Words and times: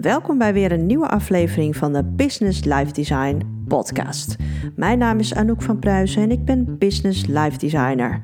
Welkom 0.00 0.38
bij 0.38 0.52
weer 0.52 0.72
een 0.72 0.86
nieuwe 0.86 1.08
aflevering 1.08 1.76
van 1.76 1.92
de 1.92 2.04
Business 2.04 2.64
Life 2.64 2.92
Design 2.92 3.64
podcast. 3.68 4.36
Mijn 4.76 4.98
naam 4.98 5.18
is 5.18 5.34
Anouk 5.34 5.62
van 5.62 5.78
Pruisen 5.78 6.22
en 6.22 6.30
ik 6.30 6.44
ben 6.44 6.78
Business 6.78 7.26
Life 7.26 7.58
Designer. 7.58 8.20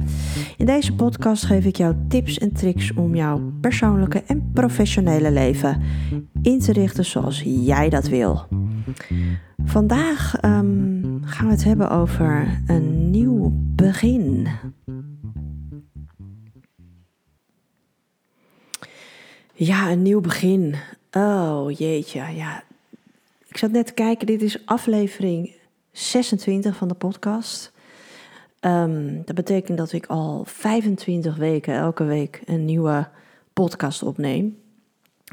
In 0.57 0.67
deze 0.67 0.95
podcast 0.95 1.45
geef 1.45 1.65
ik 1.65 1.77
jou 1.77 1.95
tips 2.09 2.39
en 2.39 2.53
tricks 2.53 2.95
om 2.95 3.15
jouw 3.15 3.53
persoonlijke 3.61 4.23
en 4.27 4.51
professionele 4.53 5.31
leven 5.31 5.83
in 6.43 6.59
te 6.61 6.73
richten 6.73 7.05
zoals 7.05 7.43
jij 7.45 7.89
dat 7.89 8.09
wil. 8.09 8.47
Vandaag 9.65 10.37
ehm, 10.41 11.03
gaan 11.21 11.47
we 11.47 11.53
het 11.53 11.65
hebben 11.65 11.91
over 11.91 12.61
een 12.67 13.11
nieuw 13.11 13.53
begin. 13.55 14.49
Ja, 19.61 19.91
een 19.91 20.03
nieuw 20.03 20.21
begin. 20.21 20.75
Oh 21.13 21.71
jeetje, 21.71 22.23
ja. 22.35 22.63
Ik 23.49 23.57
zat 23.57 23.71
net 23.71 23.87
te 23.87 23.93
kijken, 23.93 24.27
dit 24.27 24.43
is 24.43 24.67
aflevering 24.67 25.55
26 25.93 26.77
van 26.77 26.89
de 26.89 26.95
podcast. 26.95 27.73
Ehm, 28.61 29.23
dat 29.25 29.35
betekent 29.35 29.79
dat 29.79 29.93
ik 29.93 30.07
al 30.07 30.45
25 30.45 31.37
weken 31.37 31.75
elke 31.75 32.05
week 32.05 32.43
een 32.45 32.65
nieuwe 32.65 33.09
podcast 33.53 34.03
opneem. 34.03 34.59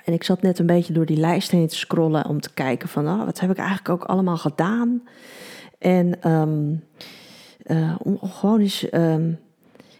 En 0.03 0.13
ik 0.13 0.23
zat 0.23 0.41
net 0.41 0.59
een 0.59 0.65
beetje 0.65 0.93
door 0.93 1.05
die 1.05 1.17
lijst 1.17 1.51
heen 1.51 1.67
te 1.67 1.75
scrollen 1.75 2.25
om 2.25 2.41
te 2.41 2.53
kijken 2.53 2.89
van 2.89 3.07
oh, 3.07 3.25
wat 3.25 3.39
heb 3.39 3.49
ik 3.49 3.57
eigenlijk 3.57 3.89
ook 3.89 4.03
allemaal 4.03 4.37
gedaan. 4.37 5.03
En 5.77 6.21
ehm, 6.21 6.73
eh, 7.63 7.95
om 7.99 8.19
gewoon 8.21 8.59
eens 8.59 8.89
ehm, 8.89 9.33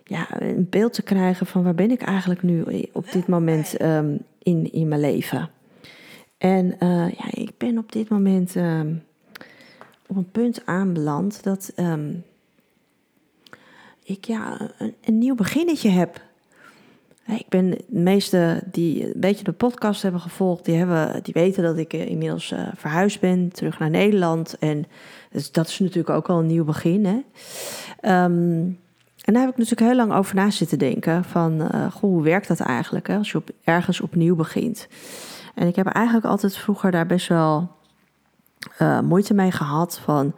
ja, 0.08 0.42
een 0.42 0.68
beeld 0.70 0.94
te 0.94 1.02
krijgen 1.02 1.46
van 1.46 1.64
waar 1.64 1.76
ben 1.76 1.92
ik 1.92 2.02
eigenlijk 2.02 2.44
nu 2.44 2.64
op 2.92 3.12
dit 3.12 3.28
moment 3.28 3.76
in, 4.40 4.72
in 4.72 4.88
mijn 4.88 5.02
leven. 5.02 5.50
En 6.38 6.66
uh, 6.66 7.10
ja, 7.10 7.26
ik 7.30 7.58
ben 7.58 7.78
op 7.78 7.92
dit 7.92 8.10
moment 8.10 8.56
uh, 8.56 8.82
op 10.08 10.16
een 10.16 10.32
punt 10.32 10.66
aanbeland 10.66 11.44
dat 11.44 11.74
um, 11.76 12.24
ik 14.04 14.26
ja, 14.26 14.72
een, 14.78 14.94
een, 15.04 15.18
nieuw 15.18 15.36
beginnetje 15.36 15.90
heb. 15.90 16.22
Ik 17.28 17.50
ben 17.50 17.70
de 17.70 17.84
meeste 17.88 18.64
die 18.72 19.06
een 19.06 19.20
beetje 19.20 19.44
de 19.44 19.52
podcast 19.52 20.02
hebben 20.02 20.22
gevolgd, 20.22 20.66
die, 20.66 20.76
hebben, 20.76 21.24
die 21.24 21.34
weten 21.34 21.64
dat 21.64 21.78
ik 21.78 21.94
uh, 21.94 22.06
inmiddels 22.10 22.52
uh, 22.52 22.68
verhuisd 22.76 23.20
ben, 23.20 23.52
terug 23.52 23.80
naar 23.80 23.90
Nederland. 23.90 24.58
En 24.60 24.86
dus 25.32 25.52
dat 25.52 25.68
is 25.68 25.80
natuurlijk 25.80 26.10
ook 26.10 26.30
al 26.30 26.40
een 26.40 26.46
nieuw 26.46 26.66
begin. 26.66 27.06
Hè? 27.06 28.24
Um, 28.24 28.80
en 29.26 29.34
daar 29.34 29.42
heb 29.42 29.52
ik 29.52 29.58
natuurlijk 29.58 29.88
heel 29.88 29.96
lang 29.96 30.14
over 30.14 30.36
na 30.36 30.50
zitten 30.50 30.80
denken. 30.80 31.24
Van, 31.24 31.62
uh, 31.62 31.92
goh, 31.92 32.02
hoe 32.02 32.24
werkt 32.24 32.48
dat 32.48 32.60
eigenlijk 32.60 33.08
hè, 33.08 33.18
als 33.18 33.32
je 33.32 33.38
op, 33.38 33.50
ergens 33.64 34.02
opnieuw 34.02 34.36
begint? 34.36 34.88
En 35.56 35.68
ik 35.68 35.76
heb 35.76 35.88
eigenlijk 35.88 36.26
altijd 36.26 36.58
vroeger 36.58 36.92
daar 36.92 37.06
best 37.06 37.28
wel 37.28 37.72
uh, 38.80 39.00
moeite 39.00 39.34
mee 39.34 39.52
gehad. 39.52 40.00
Van 40.00 40.34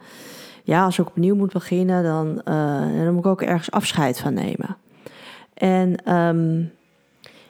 ja, 0.64 0.84
als 0.84 0.98
ik 0.98 1.06
opnieuw 1.06 1.34
moet 1.34 1.52
beginnen, 1.52 2.02
dan, 2.02 2.28
uh, 2.28 3.04
dan 3.04 3.14
moet 3.14 3.24
ik 3.24 3.30
ook 3.30 3.42
ergens 3.42 3.70
afscheid 3.70 4.20
van 4.20 4.34
nemen. 4.34 4.76
En, 5.54 6.14
um, 6.14 6.72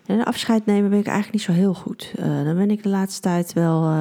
en 0.07 0.25
afscheid 0.25 0.67
nemen 0.67 0.91
ben 0.91 0.99
ik 0.99 1.07
eigenlijk 1.07 1.35
niet 1.35 1.57
zo 1.57 1.63
heel 1.63 1.75
goed. 1.75 2.13
Dan 2.17 2.57
ben 2.57 2.71
ik 2.71 2.83
de 2.83 2.89
laatste 2.89 3.21
tijd 3.21 3.53
wel 3.53 3.93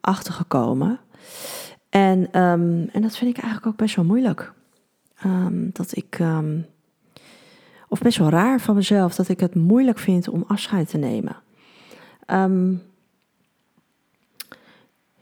achtergekomen. 0.00 0.98
En, 1.90 2.18
um, 2.18 2.88
en 2.92 3.02
dat 3.02 3.16
vind 3.16 3.36
ik 3.36 3.42
eigenlijk 3.42 3.66
ook 3.66 3.76
best 3.76 3.96
wel 3.96 4.04
moeilijk. 4.04 4.52
Um, 5.24 5.70
dat 5.72 5.96
ik. 5.96 6.20
of 7.88 8.00
best 8.00 8.18
wel 8.18 8.28
raar 8.28 8.60
van 8.60 8.74
mezelf 8.74 9.14
dat 9.14 9.28
ik 9.28 9.40
het 9.40 9.54
moeilijk 9.54 9.98
vind 9.98 10.28
om 10.28 10.44
afscheid 10.46 10.88
te 10.88 10.98
nemen. 10.98 11.36
Um, 12.26 12.82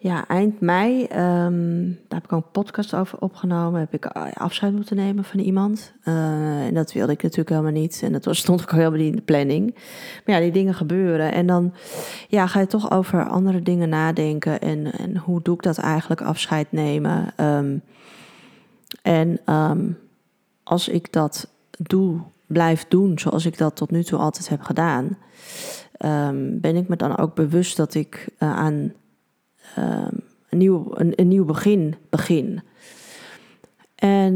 ja, 0.03 0.27
eind 0.29 0.61
mei, 0.61 1.07
daar 1.09 2.21
heb 2.21 2.25
ik 2.25 2.31
een 2.31 2.51
podcast 2.51 2.95
over 2.95 3.19
opgenomen. 3.19 3.81
Heb 3.81 3.95
ik 3.95 4.05
eh, 4.05 4.23
afscheid 4.33 4.73
moeten 4.73 4.97
nemen 4.97 5.25
van 5.25 5.41
iemand. 5.41 5.93
Uh, 6.05 6.67
en 6.67 6.75
dat 6.75 6.93
wilde 6.93 7.13
ik 7.13 7.23
natuurlijk 7.23 7.49
helemaal 7.49 7.73
niet. 7.73 8.01
En 8.03 8.13
dat 8.13 8.29
stond 8.37 8.63
ook 8.63 8.71
helemaal 8.71 8.99
niet 8.99 9.11
in 9.11 9.17
de 9.17 9.23
planning. 9.23 9.75
Maar 10.25 10.35
ja, 10.35 10.41
die 10.41 10.53
dingen 10.53 10.75
gebeuren. 10.75 11.33
En 11.33 11.47
dan 11.47 11.73
ja, 12.29 12.47
ga 12.47 12.61
je 12.61 12.67
toch 12.67 12.91
over 12.91 13.29
andere 13.29 13.63
dingen 13.63 13.89
nadenken. 13.89 14.61
En, 14.61 14.93
en 14.93 15.17
hoe 15.17 15.43
doe 15.43 15.55
ik 15.55 15.63
dat 15.63 15.79
eigenlijk, 15.79 16.21
afscheid 16.21 16.73
nemen? 16.73 17.33
Um, 17.41 17.83
en 19.03 19.55
um, 19.55 19.99
als 20.63 20.89
ik 20.89 21.13
dat 21.13 21.49
doe, 21.71 22.21
blijf 22.47 22.87
doen 22.89 23.19
zoals 23.19 23.47
ik 23.47 23.59
dat 23.59 23.77
tot 23.77 23.91
nu 23.91 24.03
toe 24.05 24.19
altijd 24.19 24.49
heb 24.49 24.63
gedaan 24.63 25.17
um, 26.05 26.61
ben 26.61 26.77
ik 26.77 26.89
me 26.89 26.97
dan 26.97 27.19
ook 27.19 27.35
bewust 27.35 27.77
dat 27.77 27.95
ik 27.95 28.29
uh, 28.39 28.57
aan 28.57 28.93
um, 29.79 30.21
een, 30.49 30.59
nieuw, 30.59 30.91
een, 30.95 31.29
nieuw 31.29 31.45
begin 31.45 31.95
begin. 32.11 32.63
En 33.95 34.35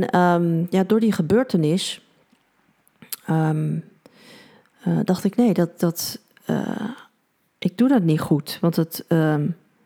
ja, 0.70 0.84
door 0.86 1.00
die 1.00 1.12
gebeurtenis 1.12 2.02
uh, 3.28 4.98
dacht 5.04 5.24
ik, 5.24 5.36
nee, 5.36 5.54
dat, 5.54 5.80
dat, 5.80 6.18
uh, 6.46 6.90
ik 7.58 7.78
doe 7.78 7.88
dat 7.88 8.02
niet 8.02 8.20
goed. 8.20 8.58
Want 8.60 8.76
het, 8.76 9.04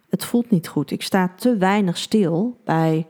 het 0.09 0.25
voelt 0.25 0.51
niet 0.51 0.69
goed. 0.69 0.91
Ik 0.91 1.03
sta 1.03 1.33
te 1.37 1.57
weinig 1.57 1.97
stil 1.97 2.61
bij 2.65 3.07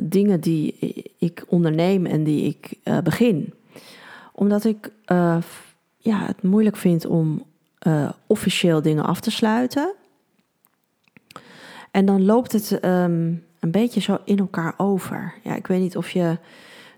dingen 0.00 0.40
die 0.40 0.76
ik 1.18 1.44
onderneem 1.48 2.06
en 2.06 2.24
die 2.24 2.44
ik 2.44 2.78
begin. 3.04 3.54
Omdat 4.32 4.64
ik 4.64 4.90
ja, 5.96 6.26
het 6.26 6.42
moeilijk 6.42 6.76
vind 6.76 7.06
om 7.06 7.44
officieel 8.26 8.82
dingen 8.82 9.04
af 9.04 9.20
te 9.20 9.30
sluiten. 9.30 9.94
En 11.90 12.04
dan 12.06 12.24
loopt 12.24 12.52
het 12.52 12.70
um, 12.84 13.44
een 13.60 13.70
beetje 13.70 14.00
zo 14.00 14.18
in 14.24 14.38
elkaar 14.38 14.74
over. 14.76 15.34
Ja, 15.42 15.54
ik 15.54 15.66
weet 15.66 15.80
niet 15.80 15.96
of 15.96 16.10
je 16.10 16.38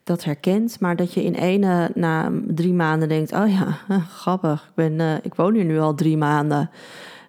dat 0.05 0.25
herkent, 0.25 0.81
maar 0.81 0.97
dat 0.97 1.13
je 1.13 1.25
in 1.25 1.35
ene 1.35 1.91
na 1.95 2.33
drie 2.47 2.73
maanden 2.73 3.09
denkt: 3.09 3.33
oh 3.33 3.49
ja, 3.49 3.79
grappig, 4.23 4.67
ik, 4.69 4.75
ben, 4.75 5.21
ik 5.23 5.35
woon 5.35 5.55
hier 5.55 5.65
nu 5.65 5.79
al 5.79 5.95
drie 5.95 6.17
maanden. 6.17 6.71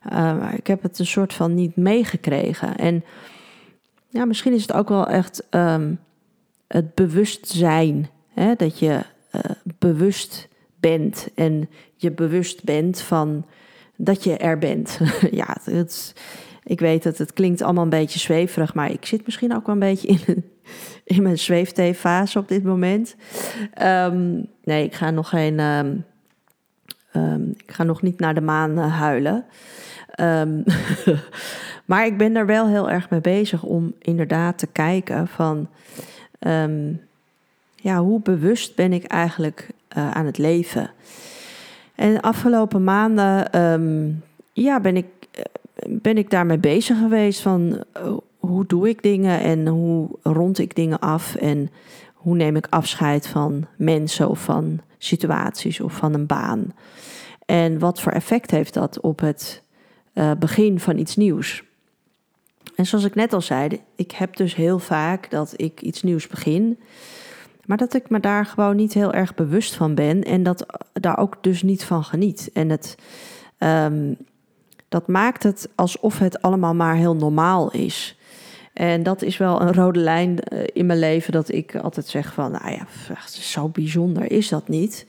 Maar 0.09 0.53
ik 0.53 0.67
heb 0.67 0.81
het 0.81 0.99
een 0.99 1.05
soort 1.05 1.33
van 1.33 1.53
niet 1.53 1.75
meegekregen. 1.75 2.77
En 2.77 3.03
ja, 4.09 4.25
misschien 4.25 4.53
is 4.53 4.61
het 4.61 4.73
ook 4.73 4.89
wel 4.89 5.07
echt 5.07 5.43
um, 5.51 5.99
het 6.67 6.95
bewustzijn. 6.95 8.09
Hè, 8.33 8.55
dat 8.55 8.79
je 8.79 9.01
uh, 9.35 9.41
bewust 9.77 10.47
bent 10.79 11.27
en 11.35 11.69
je 11.95 12.11
bewust 12.11 12.63
bent 12.63 13.01
van 13.01 13.45
dat 13.95 14.23
je 14.23 14.37
er 14.37 14.57
bent. 14.57 14.99
ja, 15.31 15.57
het, 15.63 16.13
ik 16.63 16.79
weet 16.79 17.03
dat 17.03 17.17
het 17.17 17.33
klinkt 17.33 17.61
allemaal 17.61 17.83
een 17.83 17.89
beetje 17.89 18.19
zweverig, 18.19 18.73
maar 18.73 18.91
ik 18.91 19.05
zit 19.05 19.25
misschien 19.25 19.55
ook 19.55 19.65
wel 19.65 19.75
een 19.75 19.81
beetje 19.81 20.07
in, 20.07 20.43
in 21.15 21.23
mijn 21.23 21.37
zweefteefase 21.37 22.39
op 22.39 22.47
dit 22.47 22.63
moment. 22.63 23.15
Um, 23.81 24.47
nee, 24.63 24.83
ik 24.83 24.93
ga 24.93 25.11
nog 25.11 25.29
geen. 25.29 25.59
Um, 25.59 26.05
ik 27.57 27.71
ga 27.71 27.83
nog 27.83 28.01
niet 28.01 28.19
naar 28.19 28.33
de 28.33 28.41
maan 28.41 28.77
uh, 28.77 28.99
huilen. 28.99 29.45
maar 31.87 32.05
ik 32.05 32.17
ben 32.17 32.35
er 32.35 32.45
wel 32.45 32.67
heel 32.67 32.89
erg 32.89 33.09
mee 33.09 33.21
bezig 33.21 33.63
om 33.63 33.93
inderdaad 33.99 34.57
te 34.57 34.67
kijken 34.67 35.27
van. 35.27 35.67
ja, 37.75 37.99
hoe 37.99 38.21
bewust 38.21 38.75
ben 38.75 38.93
ik 38.93 39.03
eigenlijk 39.03 39.69
uh, 39.97 40.11
aan 40.11 40.25
het 40.25 40.37
leven? 40.37 40.91
En 41.95 42.13
de 42.13 42.21
afgelopen 42.21 42.83
maanden 42.83 43.61
um, 43.61 44.23
ja, 44.53 44.79
ben, 44.79 44.97
ik, 44.97 45.05
eh, 45.31 45.43
ben 45.87 46.17
ik 46.17 46.29
daarmee 46.29 46.57
bezig 46.57 46.97
geweest 46.97 47.41
van 47.41 47.83
uh, 47.97 48.17
hoe 48.37 48.65
doe 48.65 48.89
ik 48.89 49.01
dingen 49.01 49.39
en 49.41 49.67
hoe 49.67 50.09
rond 50.23 50.59
ik 50.59 50.75
dingen 50.75 50.99
af 50.99 51.35
en 51.35 51.69
hoe 52.13 52.35
neem 52.35 52.55
ik 52.55 52.67
afscheid 52.69 53.27
van 53.27 53.65
mensen 53.77 54.29
of 54.29 54.43
van 54.43 54.79
situaties 54.97 55.79
of 55.79 55.93
van 55.93 56.13
een 56.13 56.25
baan. 56.25 56.73
En 57.45 57.79
wat 57.79 58.01
voor 58.01 58.11
effect 58.11 58.51
heeft 58.51 58.73
dat 58.73 58.99
op 58.99 59.19
het 59.19 59.63
begin 60.39 60.79
van 60.79 60.97
iets 60.97 61.15
nieuws? 61.15 61.66
En 62.75 62.85
zoals 62.85 63.05
ik 63.05 63.15
net 63.15 63.33
al 63.33 63.41
zei, 63.41 63.81
ik 63.95 64.11
heb 64.11 64.35
dus 64.35 64.55
heel 64.55 64.79
vaak 64.79 65.29
dat 65.29 65.53
ik 65.55 65.81
iets 65.81 66.03
nieuws 66.03 66.27
begin. 66.27 66.79
Maar 67.65 67.77
dat 67.77 67.93
ik 67.93 68.09
me 68.09 68.19
daar 68.19 68.45
gewoon 68.45 68.75
niet 68.75 68.93
heel 68.93 69.13
erg 69.13 69.35
bewust 69.35 69.75
van 69.75 69.95
ben 69.95 70.23
en 70.23 70.43
dat 70.43 70.65
daar 70.93 71.17
ook 71.17 71.37
dus 71.41 71.61
niet 71.61 71.83
van 71.83 72.03
geniet. 72.03 72.49
En 72.53 72.69
het, 72.69 72.95
um, 73.59 74.17
dat 74.89 75.07
maakt 75.07 75.43
het 75.43 75.69
alsof 75.75 76.19
het 76.19 76.41
allemaal 76.41 76.75
maar 76.75 76.95
heel 76.95 77.15
normaal 77.15 77.71
is. 77.71 78.17
En 78.73 79.03
dat 79.03 79.21
is 79.21 79.37
wel 79.37 79.61
een 79.61 79.73
rode 79.73 79.99
lijn 79.99 80.39
eh, 80.39 80.59
in 80.73 80.85
mijn 80.85 80.99
leven, 80.99 81.31
dat 81.31 81.51
ik 81.51 81.75
altijd 81.75 82.07
zeg 82.07 82.33
van, 82.33 82.51
nou 82.51 82.71
ja, 82.71 82.87
zo 83.25 83.67
bijzonder 83.67 84.31
is 84.31 84.49
dat 84.49 84.67
niet. 84.67 85.05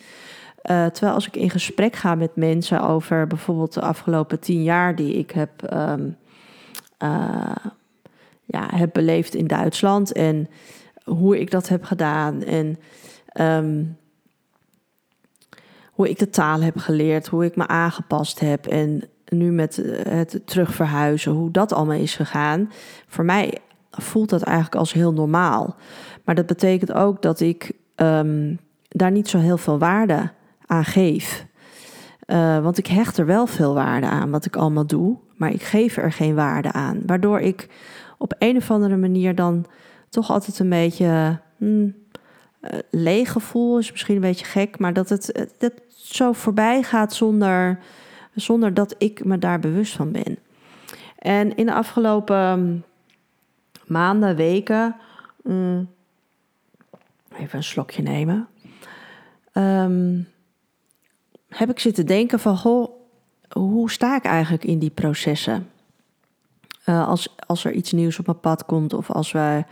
Uh, 0.71 0.87
terwijl 0.87 1.15
als 1.15 1.27
ik 1.27 1.37
in 1.37 1.51
gesprek 1.51 1.97
ga 1.97 2.15
met 2.15 2.37
mensen 2.37 2.83
over 2.83 3.27
bijvoorbeeld 3.27 3.73
de 3.73 3.81
afgelopen 3.81 4.41
tien 4.41 4.63
jaar 4.63 4.97
die 4.97 5.15
ik 5.15 5.31
heb, 5.31 5.51
um, 5.73 6.17
uh, 7.03 7.57
ja, 8.45 8.69
heb 8.75 8.91
beleefd 8.93 9.35
in 9.35 9.47
Duitsland 9.47 10.13
en 10.13 10.49
hoe 11.05 11.41
ik 11.41 11.51
dat 11.51 11.69
heb 11.69 11.85
gedaan 11.85 12.43
en 12.43 12.79
um, 13.41 13.97
hoe 15.93 16.09
ik 16.09 16.19
de 16.19 16.31
taal 16.31 16.61
heb 16.61 16.77
geleerd, 16.77 17.27
hoe 17.27 17.45
ik 17.45 17.57
me 17.57 17.67
aangepast 17.67 18.41
heb 18.41 18.67
en 18.67 19.03
nu 19.29 19.51
met 19.53 19.77
het 20.09 20.41
terugverhuizen, 20.45 21.33
hoe 21.33 21.51
dat 21.51 21.73
allemaal 21.73 21.99
is 21.99 22.15
gegaan. 22.15 22.71
Voor 23.07 23.25
mij 23.25 23.59
voelt 23.91 24.29
dat 24.29 24.43
eigenlijk 24.43 24.77
als 24.77 24.93
heel 24.93 25.13
normaal. 25.13 25.77
Maar 26.25 26.35
dat 26.35 26.47
betekent 26.47 26.93
ook 26.93 27.23
dat 27.23 27.41
ik 27.41 27.73
ehm, 27.95 28.55
daar 28.89 29.11
niet 29.11 29.29
zo 29.29 29.39
heel 29.39 29.59
veel 29.59 29.79
waarde 29.79 30.31
aan 30.67 30.85
geef. 30.85 31.47
Uh, 32.27 32.59
want 32.59 32.79
ik 32.79 32.87
hecht 32.87 33.19
er 33.19 33.27
wel 33.27 33.47
veel 33.47 33.75
waarde 33.75 34.07
aan 34.07 34.31
wat 34.31 34.45
ik 34.45 34.57
allemaal 34.57 34.87
doe, 34.87 35.17
maar 35.39 35.53
ik 35.53 35.63
geef 35.63 35.97
er 35.97 36.13
geen 36.13 36.35
waarde 36.35 36.73
aan. 36.73 37.03
Waardoor 37.07 37.41
ik 37.41 37.69
op 38.19 38.35
een 38.39 38.57
of 38.57 38.71
andere 38.71 38.97
manier 38.97 39.35
dan 39.35 39.67
toch 40.09 40.31
altijd 40.31 40.59
een 40.59 40.69
beetje 40.69 41.41
hmm, 41.57 41.95
uh, 42.63 42.71
leeg 42.91 43.33
gevoel 43.33 43.79
is 43.79 43.91
misschien 43.91 44.15
een 44.15 44.21
beetje 44.21 44.45
gek, 44.45 44.79
maar 44.79 44.93
dat 44.93 45.09
het, 45.09 45.49
dat 45.59 45.73
zo 45.89 46.33
voorbij 46.33 46.83
gaat 46.83 47.15
zonder, 47.15 47.79
zonder 48.35 48.75
dat 48.75 48.95
ik 48.99 49.25
me 49.25 49.39
daar 49.39 49.61
bewust 49.61 49.93
van 49.93 50.13
ben. 50.13 50.39
En 51.19 51.57
in 51.57 51.67
de 51.67 51.75
afgelopen 51.75 52.85
maanden, 53.87 54.37
weken, 54.37 54.97
mm, 55.43 55.89
even 57.37 57.59
een 57.59 57.65
slokje 57.65 58.03
nemen, 58.03 58.49
um, 59.53 60.29
heb 61.49 61.71
ik 61.71 61.79
zitten 61.79 62.07
denken 62.07 62.41
van, 62.41 62.57
goh, 62.57 62.98
hoe 63.53 63.91
sta 63.91 64.17
ik 64.17 64.25
eigenlijk 64.25 64.65
in 64.65 64.79
die 64.79 64.91
processen? 64.91 65.69
Uh, 66.87 67.09
als, 67.09 67.35
als 67.47 67.65
er 67.65 67.73
iets 67.73 67.93
nieuws 67.93 68.19
op 68.19 68.27
mijn 68.27 68.41
pad 68.41 68.65
komt 68.65 68.93
of 68.93 69.11
als 69.11 69.33
wij, 69.33 69.67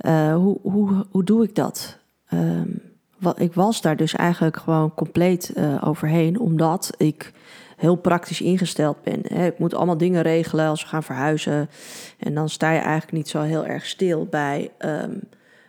uh, 0.00 0.34
hoe, 0.34 0.58
hoe, 0.62 1.06
hoe 1.10 1.24
doe 1.24 1.44
ik 1.44 1.54
dat? 1.54 1.98
Um, 2.32 2.80
wat, 3.18 3.40
ik 3.40 3.54
was 3.54 3.80
daar 3.80 3.96
dus 3.96 4.14
eigenlijk 4.14 4.56
gewoon 4.56 4.94
compleet 4.94 5.52
uh, 5.56 5.82
overheen, 5.84 6.38
omdat 6.40 6.94
ik 6.96 7.32
heel 7.76 7.96
praktisch 7.96 8.40
ingesteld 8.40 9.02
ben. 9.02 9.22
Ik 9.44 9.58
moet 9.58 9.74
allemaal 9.74 9.96
dingen 9.96 10.22
regelen 10.22 10.68
als 10.68 10.82
we 10.82 10.88
gaan 10.88 11.02
verhuizen. 11.02 11.68
En 12.18 12.34
dan 12.34 12.48
sta 12.48 12.70
je 12.70 12.78
eigenlijk 12.78 13.12
niet 13.12 13.28
zo 13.28 13.40
heel 13.40 13.66
erg 13.66 13.86
stil 13.86 14.26
bij, 14.26 14.70
um, 14.78 15.20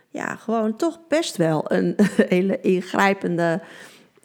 ja, 0.08 0.34
gewoon 0.34 0.76
toch 0.76 0.98
best 1.08 1.36
wel 1.36 1.72
een 1.72 1.96
hele 2.28 2.60
ingrijpende 2.60 3.60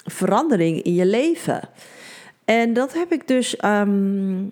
verandering 0.04 0.82
in 0.82 0.94
je 0.94 1.06
leven. 1.06 1.62
En 2.46 2.74
dat 2.74 2.94
heb 2.94 3.12
ik 3.12 3.28
dus 3.28 3.64
um, 3.66 4.52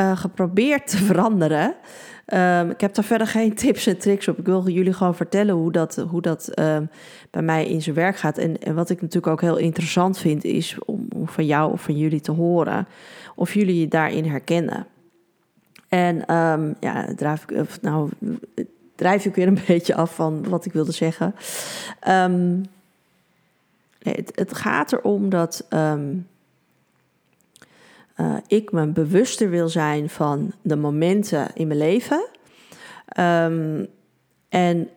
uh, 0.00 0.16
geprobeerd 0.16 0.86
te 0.86 0.96
veranderen. 1.10 1.74
Um, 2.26 2.70
ik 2.70 2.80
heb 2.80 2.94
daar 2.94 3.04
verder 3.04 3.26
geen 3.26 3.54
tips 3.64 3.86
en 3.86 3.98
tricks 3.98 4.28
op. 4.28 4.38
Ik 4.38 4.46
wil 4.46 4.68
jullie 4.68 4.92
gewoon 4.92 5.14
vertellen 5.14 5.54
hoe 5.54 5.72
dat, 5.72 6.04
hoe 6.10 6.22
dat 6.22 6.58
um, 6.58 6.90
bij 7.30 7.42
mij 7.42 7.66
in 7.66 7.82
zijn 7.82 7.96
werk 7.96 8.16
gaat. 8.16 8.38
En, 8.38 8.58
en, 8.58 8.74
wat 8.74 8.90
ik 8.90 9.00
natuurlijk 9.00 9.32
ook 9.32 9.40
heel 9.40 9.56
interessant 9.56 10.18
vind, 10.18 10.44
is 10.44 10.78
om, 10.84 11.08
van 11.24 11.46
jou 11.46 11.72
of 11.72 11.82
van 11.82 11.96
jullie 11.96 12.20
te 12.20 12.32
horen 12.32 12.86
of 13.34 13.54
jullie 13.54 13.80
je 13.80 13.88
daarin 13.88 14.24
herkennen. 14.24 14.86
En 15.88 16.24
ja, 16.80 17.14
drijf 17.16 17.44
ik, 17.48 17.80
nou, 17.80 18.10
drijf 18.94 19.24
ik 19.24 19.34
weer 19.34 19.46
een 19.46 19.58
beetje 19.66 19.94
af 19.94 20.14
van 20.14 20.48
wat 20.48 20.64
ik 20.64 20.72
wilde 20.72 20.92
zeggen. 20.92 21.34
Het, 23.98 24.32
het, 24.34 24.54
gaat 24.54 24.92
erom 24.92 25.28
dat 25.28 25.66
uh, 28.16 28.34
ik 28.46 28.72
me 28.72 28.86
bewuster 28.86 29.50
wil 29.50 29.68
zijn 29.68 30.08
van 30.08 30.52
de 30.62 30.76
momenten 30.76 31.48
in 31.54 31.66
mijn 31.66 31.78
leven. 31.78 32.28
Um, 33.18 33.86
en 34.48 34.88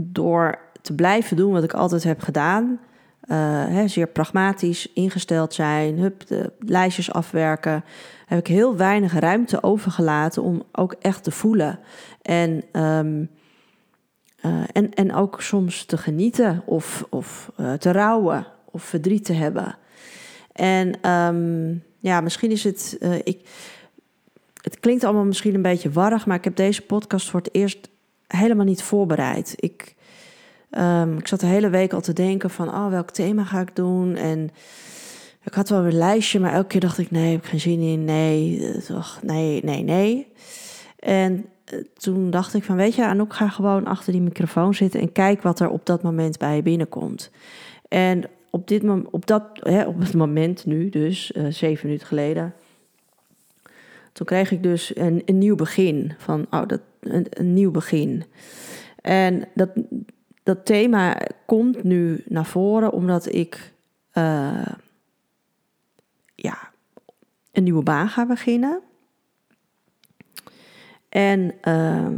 door 0.00 0.58
te 0.82 0.94
blijven 0.94 1.36
doen 1.36 1.52
wat 1.52 1.64
ik 1.64 1.72
altijd 1.72 2.02
heb 2.04 2.20
gedaan, 2.20 2.80
hè, 3.26 3.88
zeer 3.88 4.06
pragmatisch 4.06 4.92
ingesteld 4.92 5.54
zijn, 5.54 5.98
hup, 5.98 6.26
de 6.26 6.52
lijstjes 6.58 7.12
afwerken, 7.12 7.84
heb 8.26 8.38
ik 8.38 8.46
heel 8.46 8.76
weinig 8.76 9.18
ruimte 9.18 9.62
overgelaten 9.62 10.42
om 10.42 10.62
ook 10.72 10.92
echt 10.92 11.24
te 11.24 11.30
voelen. 11.30 11.78
En, 12.22 12.62
um, 12.72 13.30
uh, 14.46 14.62
en, 14.72 14.94
en 14.94 15.14
ook 15.14 15.42
soms 15.42 15.84
te 15.84 15.96
genieten 15.96 16.62
of, 16.64 17.06
of 17.10 17.52
te 17.78 17.92
rouwen 17.92 18.46
of 18.70 18.82
verdriet 18.82 19.24
te 19.24 19.32
hebben. 19.32 19.76
En 20.52 21.10
um, 21.10 21.82
ja, 21.98 22.20
misschien 22.20 22.50
is 22.50 22.64
het. 22.64 22.96
Uh, 23.00 23.14
ik, 23.14 23.48
het 24.62 24.80
klinkt 24.80 25.04
allemaal 25.04 25.24
misschien 25.24 25.54
een 25.54 25.62
beetje 25.62 25.90
warrig, 25.90 26.26
maar 26.26 26.36
ik 26.36 26.44
heb 26.44 26.56
deze 26.56 26.82
podcast 26.82 27.30
voor 27.30 27.40
het 27.40 27.54
eerst 27.54 27.88
helemaal 28.26 28.64
niet 28.64 28.82
voorbereid. 28.82 29.54
Ik, 29.56 29.94
um, 30.70 31.18
ik 31.18 31.28
zat 31.28 31.40
de 31.40 31.46
hele 31.46 31.68
week 31.68 31.92
al 31.92 32.00
te 32.00 32.12
denken 32.12 32.50
van, 32.50 32.68
oh, 32.68 32.88
welk 32.88 33.10
thema 33.10 33.44
ga 33.44 33.60
ik 33.60 33.76
doen? 33.76 34.16
En 34.16 34.50
ik 35.44 35.54
had 35.54 35.68
wel 35.68 35.84
een 35.84 35.96
lijstje, 35.96 36.40
maar 36.40 36.52
elke 36.52 36.66
keer 36.66 36.80
dacht 36.80 36.98
ik, 36.98 37.10
nee, 37.10 37.32
heb 37.32 37.42
ik 37.42 37.48
geen 37.48 37.60
zin 37.60 37.80
in. 37.80 38.04
Nee, 38.04 38.66
eh, 38.66 38.80
toch, 38.80 39.20
nee, 39.22 39.60
nee, 39.64 39.82
nee. 39.82 40.26
En 40.98 41.46
uh, 41.72 41.84
toen 41.94 42.30
dacht 42.30 42.54
ik 42.54 42.64
van, 42.64 42.76
weet 42.76 42.94
je, 42.94 43.06
Anouk, 43.06 43.34
ga 43.34 43.48
gewoon 43.48 43.84
achter 43.84 44.12
die 44.12 44.22
microfoon 44.22 44.74
zitten 44.74 45.00
en 45.00 45.12
kijk 45.12 45.42
wat 45.42 45.60
er 45.60 45.68
op 45.70 45.86
dat 45.86 46.02
moment 46.02 46.38
bij 46.38 46.56
je 46.56 46.62
binnenkomt. 46.62 47.30
En 47.88 48.24
op, 48.52 48.68
dit, 48.68 48.82
op, 49.10 49.26
dat, 49.26 49.42
hè, 49.52 49.84
op 49.86 50.00
het 50.00 50.14
moment 50.14 50.66
nu, 50.66 50.88
dus 50.88 51.32
uh, 51.36 51.46
zeven 51.48 51.86
minuten 51.86 52.06
geleden, 52.06 52.54
toen 54.12 54.26
kreeg 54.26 54.50
ik 54.50 54.62
dus 54.62 54.96
een, 54.96 55.22
een 55.24 55.38
nieuw 55.38 55.54
begin. 55.54 56.14
Van, 56.18 56.46
oh, 56.50 56.66
dat, 56.66 56.80
een, 57.00 57.54
nieuw 57.54 57.70
begin. 57.70 58.24
En 59.00 59.48
dat, 59.54 59.70
dat 60.42 60.66
thema 60.66 61.20
komt 61.46 61.82
nu 61.82 62.22
naar 62.28 62.46
voren 62.46 62.92
omdat 62.92 63.34
ik 63.34 63.72
uh, 64.14 64.66
ja, 66.34 66.70
een 67.52 67.62
nieuwe 67.62 67.82
baan 67.82 68.08
ga 68.08 68.26
beginnen. 68.26 68.80
En 71.08 71.54
uh, 71.64 72.08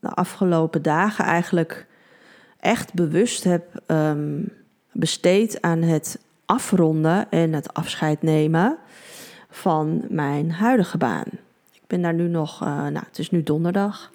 de 0.00 0.08
afgelopen 0.08 0.82
dagen 0.82 1.24
eigenlijk 1.24 1.86
echt 2.58 2.94
bewust 2.94 3.44
heb 3.44 3.82
um, 3.86 4.52
besteed 4.92 5.62
aan 5.62 5.82
het 5.82 6.18
afronden 6.46 7.30
en 7.30 7.52
het 7.52 7.74
afscheid 7.74 8.22
nemen 8.22 8.78
van 9.50 10.04
mijn 10.08 10.52
huidige 10.52 10.98
baan. 10.98 11.26
Ik 11.72 11.82
ben 11.86 12.02
daar 12.02 12.14
nu 12.14 12.28
nog, 12.28 12.62
uh, 12.62 12.68
nou, 12.68 13.04
het 13.06 13.18
is 13.18 13.30
nu 13.30 13.42
donderdag. 13.42 14.10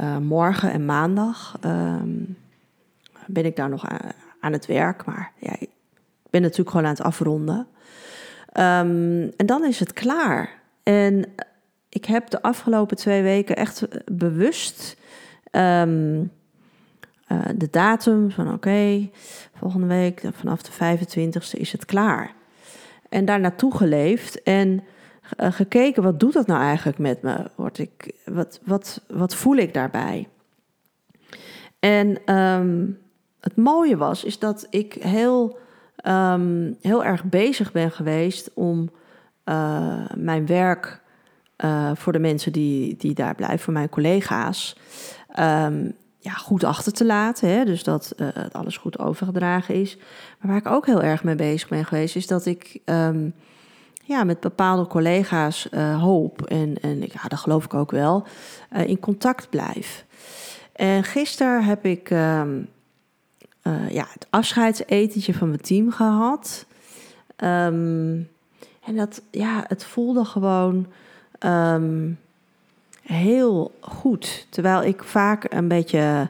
Uh, 0.00 0.16
morgen 0.16 0.72
en 0.72 0.84
maandag 0.84 1.58
uh, 1.64 1.94
ben 3.26 3.44
ik 3.44 3.56
daar 3.56 3.68
nog 3.68 3.84
aan, 4.40 4.52
het 4.52 4.66
werk, 4.66 5.04
maar 5.04 5.32
ja, 5.38 5.56
ik 5.58 5.68
ben 6.30 6.42
natuurlijk 6.42 6.70
gewoon 6.70 6.86
aan 6.86 6.92
het 6.92 7.02
afronden. 7.02 7.66
Um, 8.52 9.32
en 9.36 9.46
dan 9.46 9.64
is 9.64 9.80
het 9.80 9.92
klaar. 9.92 10.50
En 10.82 11.24
ik 11.88 12.04
heb 12.04 12.30
de 12.30 12.42
afgelopen 12.42 12.96
twee 12.96 13.22
weken 13.22 13.56
echt 13.56 13.86
bewust 14.12 14.96
um, 15.52 16.30
uh, 17.32 17.38
de 17.56 17.68
datum 17.70 18.30
van 18.30 18.52
oké, 18.52 19.08
volgende 19.54 19.86
week 19.86 20.22
vanaf 20.32 20.62
de 20.62 20.72
25e 20.72 21.58
is 21.58 21.72
het 21.72 21.84
klaar. 21.84 22.32
En 23.08 23.24
daar 23.24 23.40
naartoe 23.40 23.76
geleefd 23.76 24.42
en 24.42 24.82
uh, 25.36 25.52
gekeken 25.52 26.02
wat 26.02 26.20
doet 26.20 26.32
dat 26.32 26.46
nou 26.46 26.60
eigenlijk 26.60 26.98
met 26.98 27.22
me? 27.22 27.50
Word 27.54 27.78
ik, 27.78 28.14
wat, 28.24 28.60
wat, 28.64 29.00
wat 29.08 29.34
voel 29.34 29.56
ik 29.56 29.74
daarbij? 29.74 30.28
En 31.78 32.34
um, 32.34 32.98
het 33.40 33.56
mooie 33.56 33.96
was, 33.96 34.24
is 34.24 34.38
dat 34.38 34.66
ik 34.70 34.92
heel, 34.92 35.58
um, 36.06 36.76
heel 36.80 37.04
erg 37.04 37.24
bezig 37.24 37.72
ben 37.72 37.90
geweest 37.90 38.50
om 38.54 38.90
uh, 39.44 40.04
mijn 40.14 40.46
werk 40.46 41.00
voor 41.94 42.12
de 42.12 42.18
mensen 42.18 42.52
die, 42.52 42.96
die 42.96 43.14
daar 43.14 43.34
blijven, 43.34 43.58
voor 43.58 43.72
mijn 43.72 43.88
collega's, 43.88 44.76
um, 45.38 45.94
ja, 46.18 46.32
goed 46.32 46.64
achter 46.64 46.92
te 46.92 47.04
laten. 47.04 47.48
Hè? 47.48 47.64
Dus 47.64 47.84
dat 47.84 48.14
uh, 48.16 48.28
alles 48.52 48.76
goed 48.76 48.98
overgedragen 48.98 49.74
is. 49.74 49.96
Maar 49.96 50.50
waar 50.50 50.56
ik 50.56 50.66
ook 50.66 50.86
heel 50.86 51.02
erg 51.02 51.24
mee 51.24 51.34
bezig 51.34 51.68
ben 51.68 51.84
geweest, 51.84 52.16
is 52.16 52.26
dat 52.26 52.46
ik 52.46 52.80
um, 52.84 53.34
ja, 54.04 54.24
met 54.24 54.40
bepaalde 54.40 54.86
collega's 54.86 55.68
uh, 55.70 56.02
hoop. 56.02 56.42
En, 56.42 56.80
en 56.80 57.00
ja, 57.00 57.28
dat 57.28 57.38
geloof 57.38 57.64
ik 57.64 57.74
ook 57.74 57.90
wel, 57.90 58.26
uh, 58.72 58.88
in 58.88 59.00
contact 59.00 59.50
blijf. 59.50 60.04
En 60.72 61.04
gisteren 61.04 61.64
heb 61.64 61.84
ik 61.84 62.10
um, 62.10 62.68
ja, 63.88 64.06
het 64.12 64.26
afscheidsetentje 64.30 65.34
van 65.34 65.48
mijn 65.48 65.60
team 65.60 65.90
gehad. 65.90 66.66
Um, 67.36 68.28
en 68.84 68.96
dat, 68.96 69.22
ja, 69.30 69.64
het 69.66 69.84
voelde 69.84 70.24
gewoon 70.24 70.86
heel 73.12 73.74
goed. 73.80 74.46
Terwijl 74.50 74.82
ik 74.82 75.04
vaak 75.04 75.52
een 75.52 75.68
beetje 75.68 76.28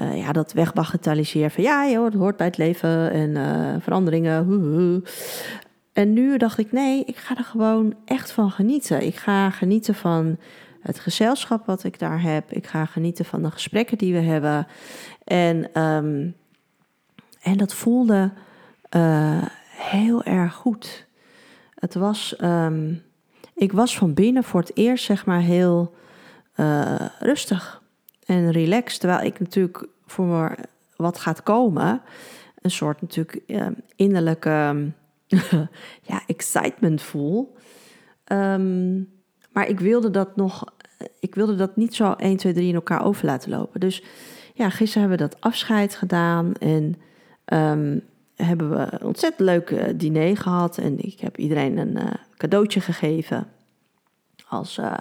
uh, 0.00 0.18
ja, 0.18 0.32
dat 0.32 0.52
wegbagatelliseer 0.52 1.50
van 1.50 1.64
ja, 1.64 1.88
joh, 1.88 2.04
het 2.04 2.14
hoort 2.14 2.36
bij 2.36 2.46
het 2.46 2.56
leven 2.56 3.10
en 3.10 3.30
uh, 3.30 3.74
veranderingen. 3.80 5.04
En 5.92 6.12
nu 6.12 6.36
dacht 6.36 6.58
ik, 6.58 6.72
nee, 6.72 7.04
ik 7.04 7.16
ga 7.16 7.36
er 7.36 7.44
gewoon 7.44 7.94
echt 8.04 8.32
van 8.32 8.50
genieten. 8.50 9.06
Ik 9.06 9.16
ga 9.16 9.50
genieten 9.50 9.94
van 9.94 10.38
het 10.80 10.98
gezelschap 10.98 11.66
wat 11.66 11.84
ik 11.84 11.98
daar 11.98 12.22
heb. 12.22 12.52
Ik 12.52 12.66
ga 12.66 12.84
genieten 12.84 13.24
van 13.24 13.42
de 13.42 13.50
gesprekken 13.50 13.98
die 13.98 14.12
we 14.12 14.20
hebben. 14.20 14.66
En, 15.24 15.82
um, 15.82 16.34
en 17.40 17.56
dat 17.56 17.74
voelde 17.74 18.30
uh, 18.96 19.42
heel 19.70 20.22
erg 20.22 20.54
goed. 20.54 21.06
Het 21.74 21.94
was, 21.94 22.36
ehm, 22.36 22.94
ik 23.54 23.72
was 23.72 23.96
van 23.96 24.14
binnen 24.14 24.44
voor 24.44 24.60
het 24.60 24.76
eerst 24.76 25.04
zeg 25.04 25.26
maar 25.26 25.40
heel 25.40 25.94
uh, 26.60 26.94
rustig 27.18 27.82
en 28.26 28.50
relaxed. 28.50 29.00
Terwijl 29.00 29.26
ik 29.26 29.40
natuurlijk 29.40 29.86
voor 30.06 30.54
wat 30.96 31.18
gaat 31.18 31.42
komen, 31.42 32.02
een 32.60 32.70
soort 32.70 33.00
natuurlijk 33.00 33.40
uh, 33.46 33.66
innerlijke 33.96 34.92
ja, 36.10 36.22
excitement 36.26 37.02
voel. 37.02 37.56
Um, 38.32 39.08
maar 39.52 39.68
ik 39.68 39.80
wilde 39.80 40.10
dat 40.10 40.36
nog, 40.36 40.64
ik 41.20 41.34
wilde 41.34 41.54
dat 41.54 41.76
niet 41.76 41.94
zo 41.94 42.12
1, 42.12 42.36
2, 42.36 42.52
3 42.52 42.68
in 42.68 42.74
elkaar 42.74 43.04
over 43.04 43.26
laten 43.26 43.50
lopen. 43.50 43.80
Dus 43.80 44.02
ja, 44.54 44.70
gisteren 44.70 45.08
hebben 45.08 45.26
we 45.26 45.32
dat 45.32 45.42
afscheid 45.42 45.94
gedaan 45.94 46.54
en 46.54 46.96
um, 47.44 48.02
hebben 48.34 48.70
we 48.70 48.86
een 48.90 49.02
ontzettend 49.02 49.48
leuk 49.48 49.70
uh, 49.70 49.84
diner 49.96 50.36
gehad. 50.36 50.78
En 50.78 50.98
ik 50.98 51.20
heb 51.20 51.36
iedereen 51.36 51.78
een 51.78 51.98
cadeautje 52.36 52.80
gegeven 52.80 53.46
als 54.50 54.78
uh, 54.78 54.92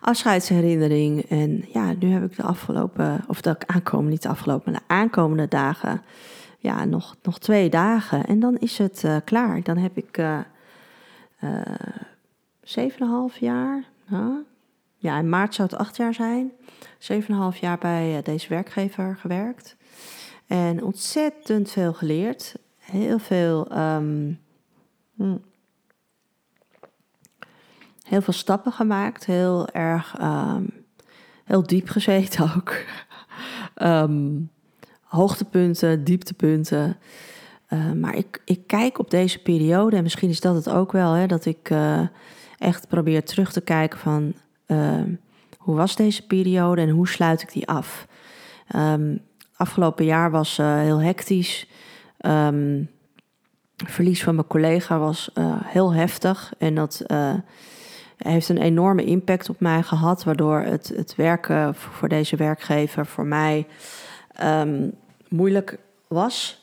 afscheidsherinnering. 0.00 1.22
En 1.22 1.64
ja, 1.72 1.94
nu 1.98 2.12
heb 2.12 2.24
ik 2.24 2.36
de 2.36 2.42
afgelopen, 2.42 3.24
of 3.26 3.40
de 3.40 3.56
aankomende, 3.66 4.10
niet 4.10 4.22
de 4.22 4.28
afgelopen, 4.28 4.72
maar 4.72 4.80
de 4.80 4.94
aankomende 4.94 5.48
dagen, 5.48 6.02
ja, 6.58 6.84
nog, 6.84 7.16
nog 7.22 7.38
twee 7.38 7.70
dagen. 7.70 8.26
En 8.26 8.40
dan 8.40 8.58
is 8.58 8.78
het 8.78 9.04
klaar. 9.24 9.62
Dan 9.62 9.76
heb 9.76 9.96
ik 9.96 10.22
zeven 12.62 13.00
en 13.00 13.06
half 13.06 13.38
jaar. 13.38 13.84
ja, 14.96 15.18
in 15.18 15.28
maart 15.28 15.54
zou 15.54 15.68
het 15.70 15.78
acht 15.78 15.96
jaar 15.96 16.14
zijn. 16.14 16.52
Zeven 16.98 17.34
en 17.34 17.40
half 17.40 17.56
jaar 17.56 17.78
bij 17.78 18.20
deze 18.22 18.48
werkgever 18.48 19.16
gewerkt. 19.20 19.76
En 20.46 20.82
ontzettend 20.84 21.70
veel 21.70 21.92
geleerd. 21.92 22.54
Heel 22.78 23.18
veel. 23.18 23.78
Um, 23.78 24.38
heel 28.10 28.22
veel 28.22 28.32
stappen 28.32 28.72
gemaakt. 28.72 29.26
Heel 29.26 29.68
erg. 29.68 30.16
Um, 30.22 30.84
heel 31.44 31.62
diep 31.62 31.88
gezeten 31.88 32.44
ook. 32.56 32.74
um, 33.82 34.50
hoogtepunten, 35.02 36.04
dieptepunten. 36.04 36.96
Uh, 37.68 37.92
maar 37.92 38.14
ik, 38.14 38.42
ik 38.44 38.66
kijk 38.66 38.98
op 38.98 39.10
deze 39.10 39.38
periode, 39.38 39.96
en 39.96 40.02
misschien 40.02 40.28
is 40.28 40.40
dat 40.40 40.54
het 40.54 40.68
ook 40.68 40.92
wel, 40.92 41.12
hè, 41.12 41.26
dat 41.26 41.44
ik 41.44 41.70
uh, 41.70 42.00
echt 42.58 42.88
probeer 42.88 43.24
terug 43.24 43.52
te 43.52 43.60
kijken 43.60 43.98
van 43.98 44.32
uh, 44.66 45.02
hoe 45.58 45.76
was 45.76 45.96
deze 45.96 46.26
periode 46.26 46.80
en 46.80 46.88
hoe 46.88 47.08
sluit 47.08 47.42
ik 47.42 47.52
die 47.52 47.68
af. 47.68 48.06
Afgelopen 49.56 50.04
jaar 50.04 50.30
was 50.30 50.58
uh, 50.58 50.78
heel 50.78 51.00
hectisch. 51.00 51.68
Um, 52.26 52.90
verlies 53.86 54.22
van 54.22 54.34
mijn 54.34 54.46
collega 54.46 54.98
was 54.98 55.30
heel 55.64 55.92
heftig 55.92 56.52
en 56.58 56.74
dat 56.74 57.04
heeft 58.22 58.48
een 58.48 58.58
enorme 58.58 59.04
impact 59.04 59.48
op 59.48 59.60
mij 59.60 59.82
gehad, 59.82 60.24
waardoor 60.24 60.60
het, 60.60 60.92
het 60.96 61.14
werken 61.14 61.74
voor 61.74 62.08
deze 62.08 62.36
werkgever 62.36 63.06
voor 63.06 63.26
mij 63.26 63.66
um, 64.42 64.92
moeilijk 65.28 65.78
was. 66.08 66.62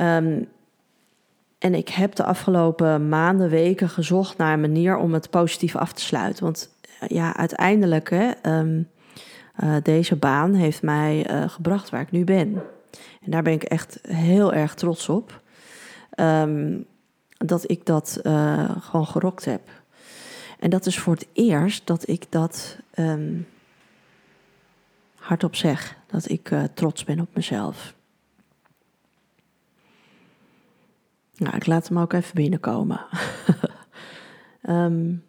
Um, 0.00 0.48
en 1.58 1.74
ik 1.74 1.88
heb 1.88 2.14
de 2.14 2.24
afgelopen 2.24 3.08
maanden, 3.08 3.48
weken 3.50 3.88
gezocht 3.88 4.36
naar 4.36 4.52
een 4.52 4.60
manier 4.60 4.96
om 4.96 5.12
het 5.12 5.30
positief 5.30 5.76
af 5.76 5.92
te 5.92 6.02
sluiten. 6.02 6.44
Want 6.44 6.70
ja, 7.06 7.36
uiteindelijk, 7.36 8.10
hè, 8.10 8.30
um, 8.58 8.88
uh, 9.62 9.76
deze 9.82 10.16
baan 10.16 10.54
heeft 10.54 10.82
mij 10.82 11.30
uh, 11.30 11.48
gebracht 11.48 11.90
waar 11.90 12.00
ik 12.00 12.10
nu 12.10 12.24
ben. 12.24 12.62
En 13.22 13.30
daar 13.30 13.42
ben 13.42 13.52
ik 13.52 13.62
echt 13.62 13.98
heel 14.08 14.52
erg 14.52 14.74
trots 14.74 15.08
op. 15.08 15.42
Dat 17.36 17.70
ik 17.70 17.86
dat 17.86 18.20
gewoon 18.80 19.06
gerokt 19.06 19.44
heb. 19.44 19.60
En 20.58 20.70
dat 20.70 20.86
is 20.86 20.98
voor 20.98 21.14
het 21.14 21.26
eerst 21.32 21.86
dat 21.86 22.08
ik 22.08 22.26
dat 22.28 22.78
um, 22.98 23.46
hardop 25.14 25.56
zeg. 25.56 25.96
Dat 26.06 26.28
ik 26.30 26.50
trots 26.74 27.04
ben 27.04 27.20
op 27.20 27.34
mezelf. 27.34 27.94
Nou, 31.36 31.56
ik 31.56 31.66
laat 31.66 31.88
hem 31.88 31.98
ook 31.98 32.12
even 32.12 32.34
binnenkomen. 32.34 33.06
um, 34.68 35.24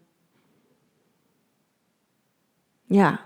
ja, 3.00 3.20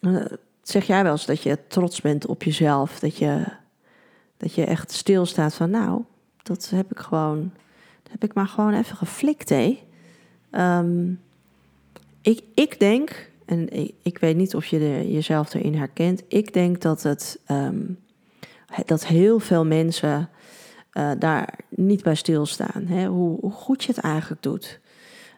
uh, 0.00 0.24
zeg 0.62 0.86
jij 0.86 1.02
wel 1.02 1.12
eens 1.12 1.26
dat 1.26 1.42
je 1.42 1.66
trots 1.66 2.00
bent 2.00 2.26
op 2.26 2.42
jezelf? 2.42 2.98
Dat 2.98 3.16
je, 3.16 3.44
dat 4.36 4.54
je 4.54 4.64
echt 4.64 4.92
stilstaat 4.92 5.54
van, 5.54 5.70
nou, 5.70 6.04
dat 6.42 6.70
heb 6.70 6.90
ik 6.90 6.98
gewoon, 6.98 7.52
dat 8.02 8.12
heb 8.12 8.24
ik 8.24 8.34
maar 8.34 8.48
gewoon 8.48 8.74
even 8.74 8.96
geflikt, 8.96 9.48
hé. 9.48 9.86
Ik, 12.22 12.42
ik 12.54 12.78
denk, 12.78 13.30
en 13.46 13.68
ik, 14.02 14.18
weet 14.18 14.36
niet 14.36 14.54
of 14.54 14.66
je 14.66 15.12
jezelf 15.12 15.54
erin 15.54 15.74
herkent, 15.74 16.22
ik 16.28 16.52
denk 16.52 16.80
dat 16.80 17.02
het, 17.02 17.40
um, 17.50 17.98
dat 18.86 19.06
heel 19.06 19.38
veel 19.38 19.64
mensen 19.64 20.28
uh, 20.92 21.10
daar 21.18 21.58
niet 21.68 22.02
bij 22.02 22.14
stilstaan. 22.14 22.86
Hè? 22.86 23.06
Hoe, 23.06 23.38
hoe, 23.40 23.50
goed 23.50 23.84
je 23.84 23.92
het 23.92 24.04
eigenlijk 24.04 24.42
doet. 24.42 24.80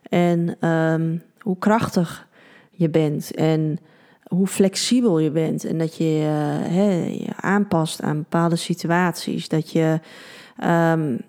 En 0.02 0.68
um, 0.68 1.22
hoe 1.38 1.58
krachtig 1.58 2.28
je 2.70 2.90
bent. 2.90 3.34
En 3.34 3.78
hoe 4.24 4.46
flexibel 4.46 5.18
je 5.18 5.30
bent. 5.30 5.64
En 5.64 5.78
dat 5.78 5.96
je 5.96 6.04
hè, 6.04 7.04
je 7.04 7.32
aanpast 7.36 8.02
aan 8.02 8.16
bepaalde 8.16 8.56
situaties. 8.56 9.48
Dat 9.48 9.70
je 9.70 10.00
um, 10.64 11.20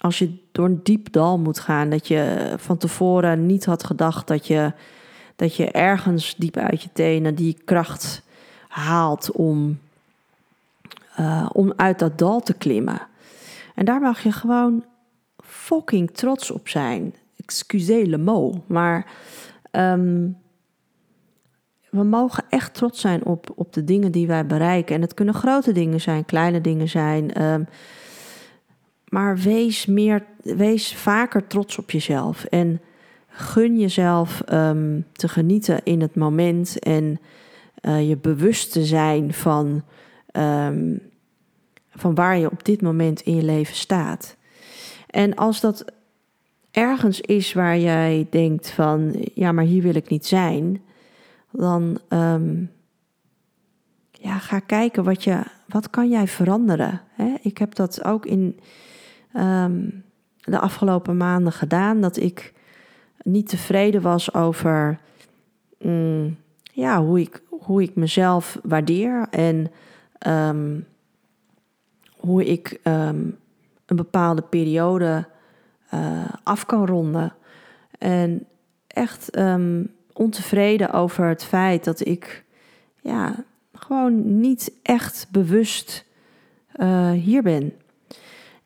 als 0.00 0.18
je 0.18 0.38
door 0.52 0.64
een 0.64 0.80
diep 0.82 1.12
dal 1.12 1.38
moet 1.38 1.58
gaan, 1.58 1.90
dat 1.90 2.08
je 2.08 2.52
van 2.56 2.76
tevoren 2.76 3.46
niet 3.46 3.64
had 3.64 3.84
gedacht 3.84 4.26
dat 4.26 4.46
je, 4.46 4.72
dat 5.36 5.56
je 5.56 5.70
ergens 5.70 6.34
diep 6.36 6.56
uit 6.56 6.82
je 6.82 6.88
tenen 6.92 7.34
die 7.34 7.56
kracht 7.64 8.22
haalt 8.68 9.30
om, 9.32 9.78
uh, 11.20 11.48
om 11.52 11.72
uit 11.76 11.98
dat 11.98 12.18
dal 12.18 12.40
te 12.40 12.54
klimmen. 12.54 13.00
En 13.74 13.84
daar 13.84 14.00
mag 14.00 14.22
je 14.22 14.32
gewoon 14.32 14.84
fucking 15.44 16.10
trots 16.10 16.50
op 16.50 16.68
zijn. 16.68 17.14
Excusez 17.36 18.06
le 18.06 18.18
mot. 18.18 18.68
Maar 18.68 19.06
um, 19.72 20.36
we 21.90 22.02
mogen 22.02 22.44
echt 22.48 22.74
trots 22.74 23.00
zijn 23.00 23.24
op, 23.24 23.52
op 23.54 23.72
de 23.72 23.84
dingen 23.84 24.12
die 24.12 24.26
wij 24.26 24.46
bereiken. 24.46 24.94
En 24.94 25.00
het 25.00 25.14
kunnen 25.14 25.34
grote 25.34 25.72
dingen 25.72 26.00
zijn, 26.00 26.24
kleine 26.24 26.60
dingen 26.60 26.88
zijn. 26.88 27.42
Um, 27.42 27.68
maar 29.08 29.36
wees, 29.36 29.86
meer, 29.86 30.24
wees 30.42 30.94
vaker 30.94 31.46
trots 31.46 31.78
op 31.78 31.90
jezelf. 31.90 32.44
En 32.44 32.80
gun 33.28 33.78
jezelf 33.78 34.42
um, 34.52 35.06
te 35.12 35.28
genieten 35.28 35.80
in 35.84 36.00
het 36.00 36.14
moment. 36.14 36.78
En 36.78 37.20
uh, 37.82 38.08
je 38.08 38.16
bewust 38.16 38.72
te 38.72 38.84
zijn 38.84 39.32
van 39.32 39.82
van 41.98 42.14
waar 42.14 42.38
je 42.38 42.50
op 42.50 42.64
dit 42.64 42.82
moment 42.82 43.20
in 43.20 43.34
je 43.34 43.42
leven 43.42 43.74
staat. 43.74 44.36
En 45.06 45.34
als 45.34 45.60
dat 45.60 45.84
ergens 46.70 47.20
is 47.20 47.52
waar 47.52 47.78
jij 47.78 48.26
denkt 48.30 48.70
van, 48.70 49.14
ja, 49.34 49.52
maar 49.52 49.64
hier 49.64 49.82
wil 49.82 49.94
ik 49.94 50.08
niet 50.08 50.26
zijn, 50.26 50.82
dan 51.50 51.98
um, 52.08 52.70
ja, 54.10 54.38
ga 54.38 54.58
kijken 54.58 55.04
wat, 55.04 55.24
je, 55.24 55.42
wat 55.66 55.90
kan 55.90 56.08
jij 56.08 56.26
veranderen. 56.26 57.00
Hè? 57.12 57.34
Ik 57.42 57.58
heb 57.58 57.74
dat 57.74 58.04
ook 58.04 58.26
in 58.26 58.60
um, 59.38 60.04
de 60.40 60.58
afgelopen 60.58 61.16
maanden 61.16 61.52
gedaan, 61.52 62.00
dat 62.00 62.16
ik 62.16 62.52
niet 63.22 63.48
tevreden 63.48 64.02
was 64.02 64.34
over 64.34 64.98
um, 65.78 66.38
ja, 66.72 67.02
hoe, 67.02 67.20
ik, 67.20 67.42
hoe 67.48 67.82
ik 67.82 67.94
mezelf 67.94 68.58
waardeer 68.62 69.26
en 69.30 69.70
um, 70.26 70.86
hoe 72.16 72.44
ik 72.44 72.80
um, 72.84 73.38
een 73.86 73.96
bepaalde 73.96 74.42
periode 74.42 75.26
uh, 75.94 76.24
af 76.42 76.66
kan 76.66 76.86
ronden. 76.86 77.32
En 77.98 78.46
echt 78.86 79.30
ontevreden 80.12 80.92
over 80.92 81.28
het 81.28 81.44
feit 81.44 81.84
dat 81.84 82.06
ik 82.06 82.44
ja, 83.00 83.44
gewoon 83.72 84.40
niet 84.40 84.72
echt 84.82 85.26
bewust 85.30 86.04
uh, 86.76 87.10
hier 87.10 87.42
ben. 87.42 87.72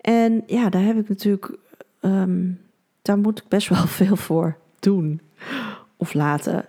En 0.03 0.43
ja, 0.47 0.69
daar 0.69 0.83
heb 0.83 0.99
ik 0.99 1.09
natuurlijk, 1.09 1.59
um, 2.01 2.61
daar 3.03 3.19
moet 3.19 3.39
ik 3.39 3.49
best 3.49 3.69
wel 3.75 3.87
veel 3.87 4.17
voor 4.17 4.57
doen 4.79 5.21
of 5.97 6.15
laten. 6.15 6.65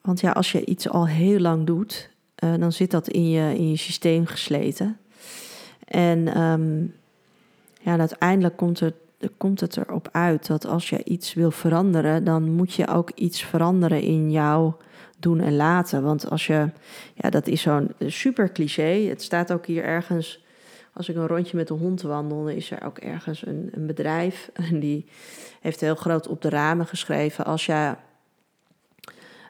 want 0.00 0.20
ja, 0.20 0.30
als 0.30 0.52
je 0.52 0.64
iets 0.64 0.88
al 0.88 1.06
heel 1.06 1.38
lang 1.38 1.66
doet 1.66 2.10
uh, 2.44 2.54
dan 2.58 2.72
zit 2.72 2.90
dat 2.90 3.08
in 3.08 3.30
je, 3.30 3.54
in 3.54 3.70
je 3.70 3.76
systeem 3.76 4.26
gesleten. 4.26 4.98
En 5.84 6.40
um, 6.40 6.94
ja, 7.80 7.98
uiteindelijk 7.98 8.56
komt 8.56 8.80
het, 8.80 8.94
komt 9.36 9.60
het 9.60 9.76
erop 9.76 10.08
uit 10.12 10.46
dat 10.46 10.66
als 10.66 10.90
je 10.90 11.04
iets 11.04 11.34
wil 11.34 11.50
veranderen, 11.50 12.24
dan 12.24 12.50
moet 12.50 12.74
je 12.74 12.88
ook 12.88 13.10
iets 13.14 13.42
veranderen 13.42 14.02
in 14.02 14.30
jou 14.30 14.72
doen 15.18 15.40
en 15.40 15.56
laten. 15.56 16.02
Want 16.02 16.30
als 16.30 16.46
je, 16.46 16.70
ja, 17.14 17.30
dat 17.30 17.46
is 17.46 17.60
zo'n 17.60 17.90
super 17.98 18.52
cliché. 18.52 19.06
Het 19.08 19.22
staat 19.22 19.52
ook 19.52 19.66
hier 19.66 19.84
ergens 19.84 20.44
als 20.98 21.08
ik 21.08 21.16
een 21.16 21.26
rondje 21.26 21.56
met 21.56 21.68
de 21.68 21.74
hond 21.74 22.02
wandel, 22.02 22.48
is 22.48 22.70
er 22.70 22.84
ook 22.84 22.98
ergens 22.98 23.46
een, 23.46 23.68
een 23.72 23.86
bedrijf. 23.86 24.50
En 24.70 24.80
die 24.80 25.06
heeft 25.60 25.80
heel 25.80 25.94
groot 25.94 26.28
op 26.28 26.42
de 26.42 26.48
ramen 26.48 26.86
geschreven: 26.86 27.44
als 27.44 27.66
je, 27.66 27.94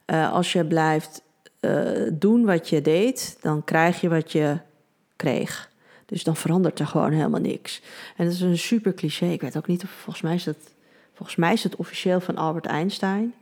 uh, 0.07 0.33
als 0.33 0.53
je 0.53 0.65
blijft 0.65 1.23
uh, 1.61 2.11
doen 2.13 2.45
wat 2.45 2.69
je 2.69 2.83
deed, 2.83 3.39
dan 3.41 3.65
krijg 3.65 4.01
je 4.01 4.09
wat 4.09 4.33
je 4.33 4.59
kreeg. 5.17 5.71
Dus 6.07 6.25
dan 6.25 6.37
verandert 6.37 6.79
er 6.79 6.87
gewoon 6.87 7.13
helemaal 7.13 7.41
niks. 7.41 7.83
En 8.17 8.25
dat 8.25 8.35
is 8.35 8.41
een 8.41 8.59
super 8.59 8.95
cliché. 8.95 9.27
Ik 9.27 9.41
weet 9.41 9.57
ook 9.57 9.67
niet 9.67 9.83
of 9.83 9.91
volgens 9.91 10.21
mij 10.21 10.35
is 10.35 10.45
dat, 10.45 10.75
volgens 11.15 11.37
mij 11.37 11.53
is 11.53 11.63
het 11.63 11.77
officieel 11.77 12.21
van 12.21 12.37
Albert 12.37 12.67
Einstein. 12.67 13.35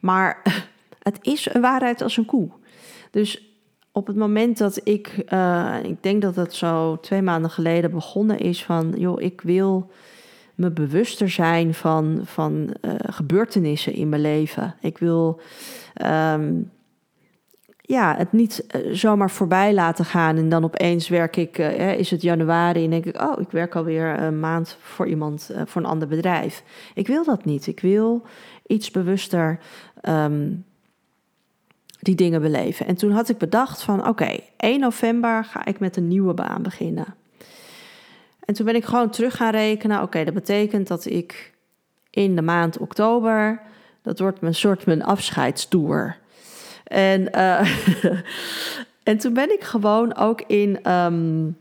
Maar 0.00 0.42
het 1.08 1.18
is 1.20 1.54
een 1.54 1.60
waarheid 1.60 2.02
als 2.02 2.16
een 2.16 2.26
koe. 2.26 2.48
Dus 3.10 3.51
op 3.92 4.06
het 4.06 4.16
moment 4.16 4.58
dat 4.58 4.80
ik, 4.84 5.24
uh, 5.32 5.76
ik 5.82 6.02
denk 6.02 6.22
dat 6.22 6.36
het 6.36 6.54
zo 6.54 7.00
twee 7.00 7.22
maanden 7.22 7.50
geleden 7.50 7.90
begonnen 7.90 8.38
is 8.38 8.64
van, 8.64 8.94
joh, 8.96 9.20
ik 9.20 9.40
wil 9.40 9.90
me 10.54 10.70
bewuster 10.70 11.30
zijn 11.30 11.74
van, 11.74 12.20
van 12.24 12.74
uh, 12.82 12.94
gebeurtenissen 12.98 13.92
in 13.92 14.08
mijn 14.08 14.22
leven. 14.22 14.74
Ik 14.80 14.98
wil 14.98 15.40
um, 16.06 16.70
ja, 17.80 18.16
het 18.16 18.32
niet 18.32 18.64
uh, 18.76 18.94
zomaar 18.94 19.30
voorbij 19.30 19.74
laten 19.74 20.04
gaan 20.04 20.36
en 20.36 20.48
dan 20.48 20.64
opeens 20.64 21.08
werk 21.08 21.36
ik, 21.36 21.58
is 21.98 22.10
het 22.10 22.22
januari 22.22 22.84
en 22.84 22.90
denk 22.90 23.04
ik, 23.04 23.20
oh, 23.22 23.40
ik 23.40 23.50
werk 23.50 23.74
alweer 23.74 24.20
een 24.20 24.40
maand 24.40 24.76
voor 24.80 25.06
iemand, 25.06 25.50
voor 25.64 25.82
een 25.82 25.88
ander 25.88 26.08
bedrijf. 26.08 26.62
Ik 26.94 27.06
wil 27.06 27.24
dat 27.24 27.44
niet. 27.44 27.66
Ik 27.66 27.80
wil 27.80 28.22
iets 28.66 28.90
bewuster 28.90 29.58
um, 30.08 30.64
die 32.02 32.14
dingen 32.14 32.40
beleven. 32.40 32.86
En 32.86 32.94
toen 32.94 33.10
had 33.10 33.28
ik 33.28 33.38
bedacht 33.38 33.82
van 33.82 34.08
oké, 34.08 34.38
1 34.56 34.80
november 34.80 35.44
ga 35.44 35.64
ik 35.64 35.78
met 35.80 35.96
een 35.96 36.08
nieuwe 36.08 36.34
baan 36.34 36.62
beginnen. 36.62 37.14
En 38.44 38.54
toen 38.54 38.66
ben 38.66 38.74
ik 38.74 38.84
gewoon 38.84 39.10
terug 39.10 39.36
gaan 39.36 39.50
rekenen. 39.50 40.02
Oké, 40.02 40.24
dat 40.24 40.34
betekent 40.34 40.88
dat 40.88 41.04
ik 41.04 41.52
in 42.10 42.36
de 42.36 42.42
maand 42.42 42.78
oktober, 42.78 43.60
dat 44.02 44.18
wordt 44.18 44.40
mijn 44.40 44.54
soort 44.54 44.86
mijn 44.86 45.04
afscheidstoer. 45.04 46.16
En, 46.84 47.28
uh, 47.34 47.68
en 49.10 49.18
toen 49.18 49.32
ben 49.32 49.52
ik 49.52 49.62
gewoon 49.62 50.16
ook 50.16 50.40
in, 50.46 50.92
um, 50.92 51.56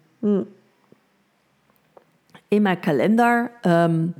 in 2.47 2.61
mijn 2.61 2.79
kalender 2.79 3.51
um, 3.67 4.13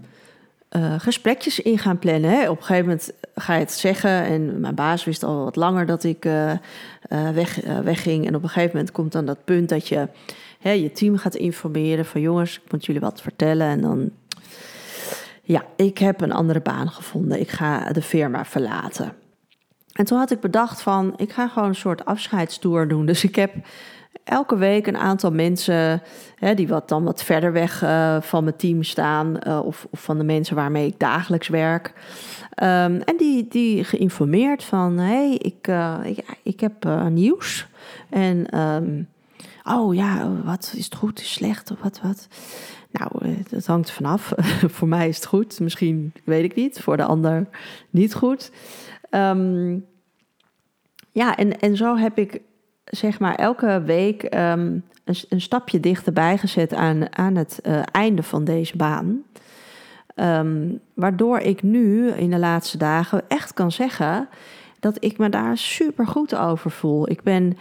uh, 0.75 0.99
gesprekjes 0.99 1.59
in 1.59 1.77
gaan 1.77 1.99
plannen. 1.99 2.29
Hè. 2.29 2.49
Op 2.49 2.57
een 2.57 2.63
gegeven 2.63 2.85
moment 2.85 3.11
ga 3.35 3.53
je 3.53 3.59
het 3.59 3.71
zeggen. 3.71 4.23
En 4.23 4.59
mijn 4.59 4.75
baas 4.75 5.03
wist 5.03 5.23
al 5.23 5.43
wat 5.43 5.55
langer 5.55 5.85
dat 5.85 6.03
ik 6.03 6.25
uh, 6.25 6.51
weg, 7.33 7.59
wegging. 7.83 8.27
En 8.27 8.35
op 8.35 8.43
een 8.43 8.49
gegeven 8.49 8.75
moment 8.75 8.91
komt 8.91 9.11
dan 9.11 9.25
dat 9.25 9.43
punt 9.45 9.69
dat 9.69 9.87
je 9.87 10.07
hè, 10.59 10.71
je 10.71 10.91
team 10.91 11.17
gaat 11.17 11.35
informeren 11.35 12.05
van 12.05 12.21
jongens, 12.21 12.61
ik 12.65 12.71
moet 12.71 12.85
jullie 12.85 13.01
wat 13.01 13.21
vertellen. 13.21 13.67
En 13.67 13.81
dan, 13.81 14.09
ja, 15.43 15.65
ik 15.75 15.97
heb 15.97 16.21
een 16.21 16.31
andere 16.31 16.61
baan 16.61 16.89
gevonden. 16.89 17.39
Ik 17.39 17.49
ga 17.49 17.91
de 17.91 18.01
firma 18.01 18.45
verlaten. 18.45 19.13
En 19.91 20.05
toen 20.05 20.17
had 20.17 20.31
ik 20.31 20.39
bedacht 20.39 20.81
van, 20.81 21.13
ik 21.17 21.31
ga 21.31 21.47
gewoon 21.47 21.69
een 21.69 21.75
soort 21.75 22.05
afscheidstoer 22.05 22.87
doen. 22.87 23.05
Dus 23.05 23.23
ik 23.23 23.35
heb 23.35 23.53
elke 24.31 24.57
week 24.57 24.87
een 24.87 24.97
aantal 24.97 25.31
mensen 25.31 26.01
hè, 26.35 26.53
die 26.53 26.67
wat 26.67 26.89
dan 26.89 27.03
wat 27.03 27.23
verder 27.23 27.51
weg 27.51 27.83
uh, 27.83 28.21
van 28.21 28.43
mijn 28.43 28.55
team 28.55 28.83
staan, 28.83 29.37
uh, 29.47 29.65
of, 29.65 29.87
of, 29.89 30.01
van 30.01 30.17
de 30.17 30.23
mensen 30.23 30.55
waarmee 30.55 30.87
ik 30.87 30.99
dagelijks 30.99 31.47
werk. 31.47 31.93
Um, 32.63 33.01
en 33.01 33.17
die, 33.17 33.47
die 33.47 33.83
geïnformeerd 33.83 34.63
van: 34.63 34.97
hé, 34.97 35.27
hey, 35.27 35.35
ik, 35.35 35.67
uh, 35.67 35.97
ik, 36.43 36.59
heb 36.59 36.89
nieuws. 37.09 37.67
En 38.09 38.59
um, 38.59 39.07
oh 39.63 39.95
ja, 39.95 40.31
wat 40.43 40.73
is 40.75 40.85
het 40.85 40.95
goed, 40.95 41.19
is 41.19 41.33
slecht 41.33 41.71
of 41.71 41.81
wat, 41.81 41.99
wat. 42.03 42.27
Nou, 42.91 43.43
dat 43.49 43.65
hangt 43.65 43.87
er 43.87 43.93
vanaf. 43.93 44.33
voor 44.77 44.87
mij 44.87 45.07
is 45.07 45.15
het 45.15 45.25
goed, 45.25 45.59
misschien 45.59 46.13
weet 46.23 46.43
ik 46.43 46.55
niet, 46.55 46.79
voor 46.79 46.97
de 46.97 47.05
ander 47.05 47.47
niet 47.89 48.13
goed. 48.13 48.51
Um, 49.09 49.85
ja, 51.11 51.37
en, 51.37 51.59
en 51.59 51.77
zo 51.77 51.97
heb 51.97 52.17
ik 52.17 52.41
zeg 52.91 53.19
maar 53.19 53.35
elke 53.35 53.81
week 53.85 54.23
um, 54.23 54.83
een, 55.03 55.15
een, 55.29 55.41
stapje 55.41 55.79
dichterbij 55.79 56.37
gezet 56.37 56.73
aan, 56.73 57.17
aan 57.17 57.35
het 57.35 57.59
uh, 57.63 57.81
einde 57.91 58.23
van 58.23 58.43
deze 58.43 58.77
baan. 58.77 59.23
Um, 60.15 60.79
waardoor 60.93 61.39
ik 61.39 61.63
nu 61.63 62.09
in 62.09 62.29
de 62.29 62.39
laatste 62.39 62.77
dagen 62.77 63.23
echt 63.27 63.53
kan 63.53 63.71
zeggen 63.71 64.29
dat 64.79 64.97
ik 64.99 65.17
me 65.17 65.29
daar 65.29 65.57
super 65.57 66.07
goed 66.07 66.35
over 66.35 66.71
voel. 66.71 67.09
Ik 67.09 67.21
ben, 67.23 67.57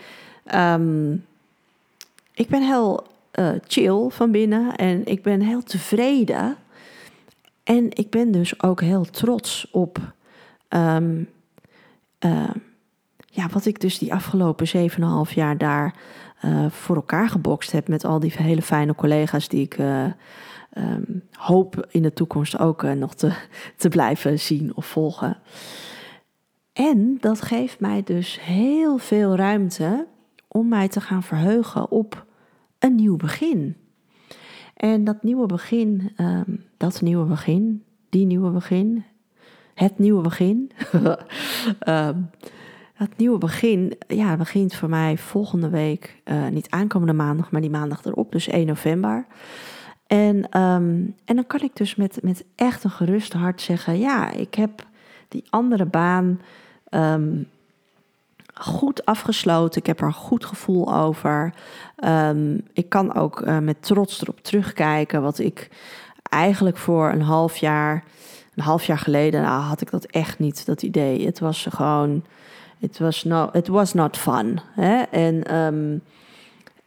um, 0.55 1.25
ik 2.35 2.49
ben 2.49 2.63
heel 2.63 3.07
uh, 3.39 3.51
chill 3.67 4.09
van 4.09 4.31
binnen 4.31 4.77
en 4.77 5.07
ik 5.07 5.23
ben 5.23 5.41
heel 5.41 5.63
tevreden. 5.63 6.57
En 7.65 7.87
ik 7.91 8.11
ben 8.11 8.31
dus 8.31 8.63
ook 8.63 8.81
heel 8.81 9.05
trots 9.05 9.69
op 9.71 9.99
ja, 13.33 13.49
wat 13.53 13.67
ik 13.67 13.81
dus 13.81 13.99
die 13.99 14.15
afgelopen 14.15 14.91
7,5 15.29 15.35
jaar 15.35 15.59
daar 15.59 15.95
uh, 16.45 16.71
voor 16.71 16.97
elkaar 16.97 17.29
gebokst 17.29 17.73
heb 17.73 17.89
met 17.89 18.05
al 18.05 18.21
die 18.21 18.33
hele 18.37 18.63
fijne 18.63 18.95
collega's 18.95 19.49
die 19.49 19.63
ik 19.63 19.79
uh, 19.79 20.05
um, 20.75 21.23
hoop 21.33 21.87
in 21.91 22.03
de 22.03 22.13
toekomst 22.13 22.59
ook 22.59 22.83
uh, 22.83 22.93
nog 22.93 23.15
te, 23.15 23.33
te 23.77 23.89
blijven 23.89 24.39
zien 24.39 24.77
of 24.77 24.87
volgen. 24.87 25.39
En 26.73 27.17
dat 27.21 27.43
geeft 27.43 27.81
mij 27.81 28.03
dus 28.03 28.41
heel 28.41 28.99
veel 28.99 29.37
ruimte 29.37 30.07
om 30.49 30.69
mij 30.69 30.89
te 30.89 31.01
gaan 31.01 31.23
verheugen 31.23 31.91
op 31.91 32.27
een 32.79 32.95
nieuw 32.95 33.17
begin. 33.17 33.77
En 34.75 35.05
dat 35.05 35.23
nieuwe 35.23 35.47
begin, 35.47 36.13
um, 36.17 36.65
dat 36.77 37.01
nieuwe 37.01 37.25
begin, 37.25 37.85
die 38.09 38.27
nieuwe 38.27 38.51
begin, 38.51 39.05
het 39.75 39.99
nieuwe 39.99 40.23
begin. 40.23 40.71
um, 41.89 42.31
Het 43.01 43.17
nieuwe 43.17 43.39
begin, 43.39 43.99
ja, 44.09 44.37
begint 44.37 44.75
voor 44.75 44.89
mij 44.89 45.19
volgende 45.19 45.69
week, 45.69 46.23
uh, 46.25 46.49
niet 46.49 46.71
aankomende 46.71 47.13
maandag, 47.13 47.51
maar 47.51 47.61
die 47.61 47.71
maandag 47.71 48.05
erop, 48.05 48.33
dus 48.33 48.49
1 48.49 48.67
november. 48.67 49.27
En, 50.07 50.37
um, 50.37 51.15
en 51.25 51.35
dan 51.35 51.47
kan 51.47 51.61
ik 51.61 51.77
dus 51.77 51.95
met, 51.95 52.19
met 52.23 52.45
echt 52.55 52.85
een 52.85 52.91
gerust 52.91 53.33
hart 53.33 53.61
zeggen: 53.61 53.99
ja, 53.99 54.31
ik 54.31 54.55
heb 54.55 54.87
die 55.29 55.45
andere 55.51 55.85
baan 55.85 56.41
um, 56.91 57.49
goed 58.55 59.05
afgesloten. 59.05 59.81
Ik 59.81 59.87
heb 59.87 60.01
er 60.01 60.07
een 60.07 60.13
goed 60.13 60.45
gevoel 60.45 60.95
over. 60.95 61.55
Um, 62.05 62.67
ik 62.73 62.89
kan 62.89 63.15
ook 63.15 63.41
uh, 63.41 63.59
met 63.59 63.83
trots 63.83 64.23
erop 64.23 64.41
terugkijken. 64.41 65.23
Wat 65.23 65.39
ik 65.39 65.69
eigenlijk 66.23 66.77
voor 66.77 67.11
een 67.11 67.23
half 67.23 67.57
jaar, 67.57 68.05
een 68.55 68.65
half 68.65 68.85
jaar 68.85 68.99
geleden, 68.99 69.43
nou, 69.43 69.63
had 69.63 69.81
ik 69.81 69.91
dat 69.91 70.05
echt 70.05 70.39
niet, 70.39 70.67
dat 70.67 70.83
idee. 70.83 71.27
Het 71.27 71.39
was 71.39 71.67
gewoon 71.71 72.23
it 72.81 72.99
was, 72.99 73.25
no, 73.25 73.51
it 73.53 73.69
was 73.69 73.93
not 73.93 74.17
fun. 74.17 74.61
Hè? 74.75 75.03
En, 75.03 75.57
um, 75.57 76.03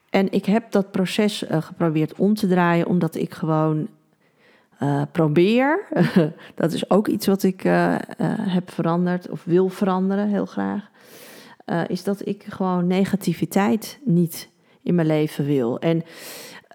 en 0.10 0.32
ik 0.32 0.46
heb 0.46 0.72
dat 0.72 0.92
proces 0.92 1.44
uh, 1.44 1.62
geprobeerd 1.62 2.16
om 2.16 2.34
te 2.34 2.48
draaien, 2.48 2.88
omdat 2.88 3.16
ik 3.16 3.34
gewoon 3.34 3.88
uh, 4.84 5.02
probeer. 5.12 5.88
dat 6.56 6.74
is 6.74 6.90
ook 6.90 7.08
iets 7.08 7.28
wat 7.28 7.44
ik 7.44 7.64
uh, 7.64 7.96
heb 8.40 8.72
veranderd 8.72 9.30
of 9.30 9.44
wil 9.44 9.70
veranderen, 9.70 10.28
heel 10.28 10.46
graag. 10.46 10.90
is 11.88 12.04
dat 12.04 12.28
ik 12.28 12.46
gewoon 12.50 12.88
negativiteit 12.88 14.00
niet 14.04 14.50
in 14.82 14.96
mijn 14.96 15.08
leven 15.08 15.46
wil. 15.46 15.80
En 15.80 16.04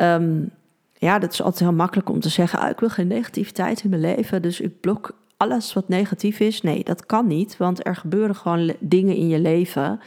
um, 0.01 0.51
ja, 0.99 1.19
dat 1.19 1.33
is 1.33 1.43
altijd 1.43 1.61
heel 1.63 1.73
makkelijk 1.73 2.09
om 2.09 2.21
te 2.21 2.29
zeggen: 2.29 2.59
ah, 2.59 2.71
ik 2.71 2.81
wil 2.81 2.89
geen 2.89 3.07
negativiteit 3.07 3.83
in 3.83 3.91
mijn 3.91 4.03
leven, 4.03 4.43
dus 4.43 4.61
ik 4.61 4.81
blok 4.81 5.17
alles 5.39 5.73
wat 5.73 5.89
negatief 5.89 6.41
is. 6.41 6.63
Nee, 6.63 6.85
dat 6.85 7.07
kan 7.07 7.27
niet, 7.27 7.57
want 7.57 7.87
er 7.87 7.97
gebeuren 7.97 8.35
gewoon 8.35 8.75
dingen 8.79 9.17
in 9.17 9.29
je 9.29 9.39
leven. 9.39 10.01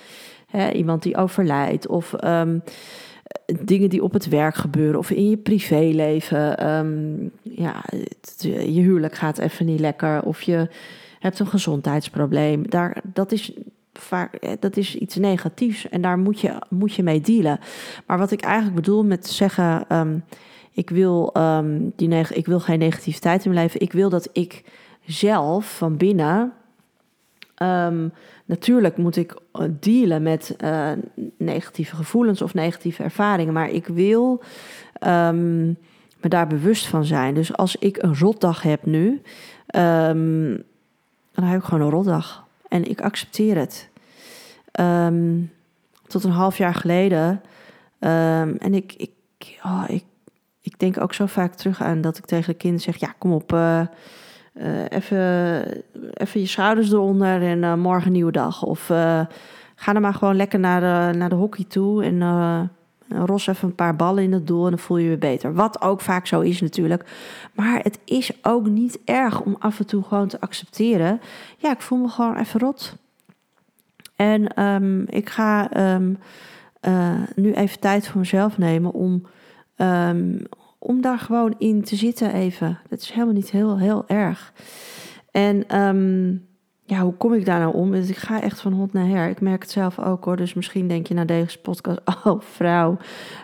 Iemand 0.74 1.04
die 1.04 1.18
overlijdt 1.18 1.88
of 1.88 2.14
um, 2.24 2.64
dingen 3.62 3.90
die 3.90 4.04
op 4.04 4.14
het 4.14 4.28
werk 4.28 4.56
gebeuren 4.56 5.00
of 5.00 5.12
in 5.12 5.30
je 5.30 5.38
privéleven. 5.38 6.70
Um, 6.70 7.32
ja, 7.42 7.84
je 8.42 8.82
huwelijk 8.82 9.16
gaat 9.16 9.38
even 9.38 9.66
niet 9.66 9.80
lekker 9.80 10.24
of 10.24 10.42
je 10.42 10.70
hebt 11.20 11.40
een 11.40 11.48
gezondheidsprobleem. 11.48 12.70
Daar, 12.70 13.02
dat 13.14 13.32
is 13.32 13.54
vaak 13.94 14.60
dat 14.60 14.78
is 14.78 14.96
iets 14.96 15.16
negatiefs 15.16 15.90
en 15.90 16.02
daar 16.02 16.18
moet 16.18 16.40
je, 16.40 16.54
moet 16.70 16.94
je 16.94 17.04
mee 17.04 17.22
dealen. 17.22 17.60
Maar 18.06 18.18
wat 18.18 18.32
ik 18.32 18.42
eigenlijk 18.42 18.76
bedoel 18.76 19.04
met 19.04 19.28
zeggen, 19.28 19.86
um, 19.98 20.24
ik, 20.72 20.90
wil, 20.90 21.34
um, 21.38 21.94
die 21.96 22.10
ik 22.34 22.46
wil 22.46 22.60
geen 22.60 22.80
negativiteit 22.80 23.46
in 23.46 23.52
mijn 23.52 23.64
leven. 23.64 23.82
Ik 23.82 23.92
wil 23.92 24.10
dat 24.10 24.30
ik 24.34 24.64
zelf 25.12 25.78
van 25.78 25.98
binnen. 25.98 26.54
Um, 27.62 28.14
natuurlijk 28.46 28.98
moet 28.98 29.16
ik 29.16 29.36
eh, 29.52 29.64
dealen 29.80 30.24
met 30.24 30.56
uh, 30.64 30.92
negatieve 31.38 31.96
gevoelens 31.96 32.42
of 32.42 32.54
negatieve 32.54 33.04
ervaringen, 33.04 33.54
maar 33.54 33.70
ik 33.70 33.88
wil 33.88 34.42
um, 35.08 35.78
me 36.22 36.30
daar 36.30 36.48
bewust 36.48 36.88
van 36.88 37.06
zijn. 37.06 37.34
Dus 37.34 37.56
als 37.58 37.76
ik 37.76 38.04
een 38.04 38.18
rotdag 38.18 38.62
heb 38.62 38.86
nu, 38.86 39.22
um, 39.76 40.64
dan 41.32 41.44
heb 41.44 41.60
ik 41.60 41.66
gewoon 41.66 41.86
een 41.86 41.92
rotdag 41.92 42.48
en 42.68 42.90
ik 42.90 43.02
accepteer 43.02 43.58
het. 43.58 43.90
tot 46.08 46.24
een 46.24 46.32
half 46.32 46.58
jaar 46.58 46.76
geleden, 46.76 47.42
en 48.00 48.74
ik, 48.74 48.94
ik, 48.98 49.12
oh, 49.64 49.84
ik, 49.88 50.04
ik 50.62 50.80
denk 50.80 51.02
ook 51.02 51.14
zo 51.14 51.26
vaak 51.26 51.54
terug 51.54 51.82
aan 51.82 52.02
dat 52.02 52.18
ik 52.18 52.26
tegen 52.26 52.52
de 52.52 52.60
kinderen 52.60 52.86
zeg: 52.86 52.98
ja, 52.98 53.14
kom 53.18 53.32
op. 53.32 53.54
Uh, 53.54 53.82
even, 54.90 55.64
even 56.14 56.40
je 56.40 56.46
schouders 56.46 56.92
eronder 56.92 57.42
en 57.42 57.80
morgen 57.80 58.08
een 58.08 58.14
nieuwe 58.14 58.32
dag. 58.32 58.64
Of 58.64 58.86
ga 59.76 59.94
dan 59.94 60.02
maar 60.02 60.14
gewoon 60.14 60.36
lekker 60.36 60.60
naar 60.60 60.80
de, 60.80 61.18
naar 61.18 61.30
de 61.30 61.36
hockey 61.36 61.66
toe 61.68 62.04
en 62.04 62.22
ros 63.16 63.48
even 63.48 63.68
een 63.68 63.76
paar 63.76 63.96
ballen 63.96 64.24
in 64.24 64.34
het 64.34 64.48
doel 64.48 64.64
en 64.64 64.70
dan 64.70 64.80
voel 64.80 64.98
je 64.98 65.10
je 65.10 65.18
beter. 65.18 65.54
Wat 65.54 65.82
ook 65.82 66.02
vaak 66.02 66.28
zo 66.28 66.40
is 66.40 66.62
natuurlijk. 66.62 67.06
Maar 67.54 67.80
het 67.84 68.00
is 68.06 68.32
ook 68.42 68.68
niet 68.68 69.00
erg 69.06 69.42
om 69.42 69.56
af 69.60 69.80
en 69.80 69.86
toe 69.86 70.04
gewoon 70.04 70.28
te 70.28 70.40
accepteren. 70.40 71.22
Ja, 71.58 71.72
ik 71.72 71.82
voel 71.82 71.98
me 71.98 72.08
gewoon 72.08 72.38
even 72.38 72.60
rot. 72.60 72.96
En 74.16 74.54
ehm, 74.54 75.02
ik 75.02 75.30
ga 75.30 75.72
ehm, 75.72 76.14
eh, 76.80 77.22
nu 77.36 77.54
even 77.54 77.80
tijd 77.80 78.08
voor 78.08 78.20
mezelf 78.20 78.58
nemen 78.58 78.92
om, 78.92 79.26
ehm, 79.76 80.38
om 80.84 81.02
daar 81.02 81.20
gewoon 81.20 81.56
in 81.58 81.84
te 81.84 81.96
zitten 81.96 82.34
even. 82.34 82.80
Dat 82.90 83.00
is 83.00 83.12
helemaal 83.12 83.34
niet 83.34 83.52
heel, 83.52 83.78
heel 83.78 84.04
erg. 84.08 84.54
En 85.32 85.66
ja, 86.92 87.02
hoe 87.02 87.14
kom 87.14 87.34
ik 87.34 87.46
daar 87.46 87.60
nou 87.60 87.74
om? 87.74 87.92
Dus 87.92 88.10
ik 88.10 88.18
ga 88.18 88.42
echt 88.42 88.62
van 88.62 88.74
hond 88.74 88.94
naar 88.94 89.08
her. 89.08 89.30
Ik 89.30 89.42
merk 89.42 89.62
het 89.62 89.72
zelf 89.72 90.00
ook 90.00 90.26
hoor. 90.26 90.36
Dus 90.36 90.54
misschien 90.54 90.88
denk 90.88 91.08
je 91.08 91.14
naar 91.14 91.26
deze 91.26 91.60
podcast, 91.60 92.00
oh 92.24 92.42
vrouw, 92.42 92.98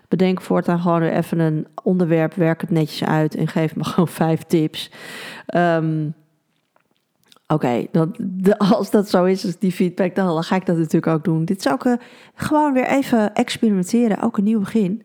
bedenk 0.08 0.41
voortaan 0.41 0.80
gewoon 0.80 1.02
even 1.02 1.39
een 1.39 1.67
onderwerp, 1.84 2.34
werk 2.34 2.62
het 2.62 2.69
netjes 2.69 3.04
uit 3.04 3.36
en 3.36 3.47
geef 3.47 3.76
me 3.76 3.84
gewoon 3.84 4.08
vijf 4.08 4.43
tips. 4.43 4.91
Um, 5.56 6.13
Oké, 7.53 7.86
als 8.57 8.91
dat 8.91 9.10
zo 9.10 9.23
is, 9.23 9.41
dus 9.41 9.60
die 9.60 9.71
feedback, 9.71 10.15
dan, 10.15 10.43
ga 10.43 10.55
ik 10.55 10.65
dat 10.65 10.77
natuurlijk 10.77 11.07
ook 11.07 11.23
doen. 11.23 11.45
Dit 11.45 11.60
is 11.60 11.71
ook 11.71 11.86
uh, 11.86 11.93
gewoon 12.36 12.73
weer 12.73 12.88
even 12.88 13.33
experimenteren, 13.33 14.21
ook 14.21 14.38
een 14.38 14.43
nieuw 14.43 14.60
begin. 14.60 15.03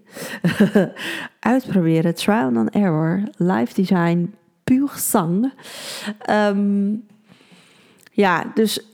Uitproberen, 1.41 2.15
trial 2.15 2.57
and 2.57 2.71
error, 2.71 3.23
live 3.37 3.75
design, 3.75 4.35
puur 4.65 4.91
zang. 4.97 5.53
Um, 6.31 7.05
ja, 8.13 8.45
dus 8.55 8.87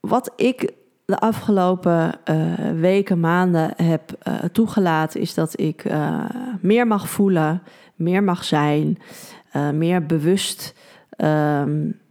wat 0.00 0.32
ik 0.36 0.72
de 1.04 1.18
afgelopen 1.18 2.14
uh, 2.30 2.54
weken, 2.80 3.20
maanden 3.20 3.72
heb 3.76 4.18
uh, 4.28 4.34
toegelaten, 4.34 5.20
is 5.20 5.34
dat 5.34 5.60
ik 5.60 5.84
meer 6.60 6.86
mag 6.86 7.08
voelen, 7.08 7.62
meer 7.94 8.22
mag 8.22 8.44
zijn, 8.44 8.98
meer 9.72 10.06
bewust 10.06 10.74
um, 11.16 12.02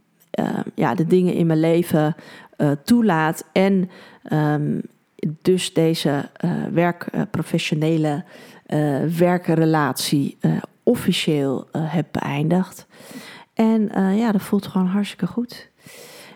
ja, 0.74 0.94
de 0.94 1.06
dingen 1.06 1.34
in 1.34 1.46
mijn 1.46 1.60
leven 1.60 2.14
toelaat 2.84 3.44
en 3.52 3.90
um, 4.32 4.80
dus 5.42 5.72
deze 5.72 6.28
werkprofessionele 6.72 8.24
werkrelatie 9.18 10.38
officieel 10.82 11.68
heb 11.72 12.06
beëindigd. 12.10 12.86
En 13.54 13.90
ja, 14.16 14.32
dat 14.32 14.42
voelt 14.42 14.66
gewoon 14.66 14.86
hartstikke 14.86 15.26
goed. 15.26 15.70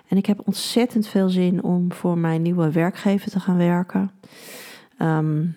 En 0.09 0.17
ik 0.17 0.27
heb 0.27 0.41
ontzettend 0.45 1.07
veel 1.07 1.29
zin 1.29 1.63
om 1.63 1.93
voor 1.93 2.19
mijn 2.19 2.43
nieuwe 2.43 2.71
werkgever 2.71 3.31
te 3.31 3.41
gaan 3.41 3.57
werken. 3.57 4.11
Um, 5.03 5.57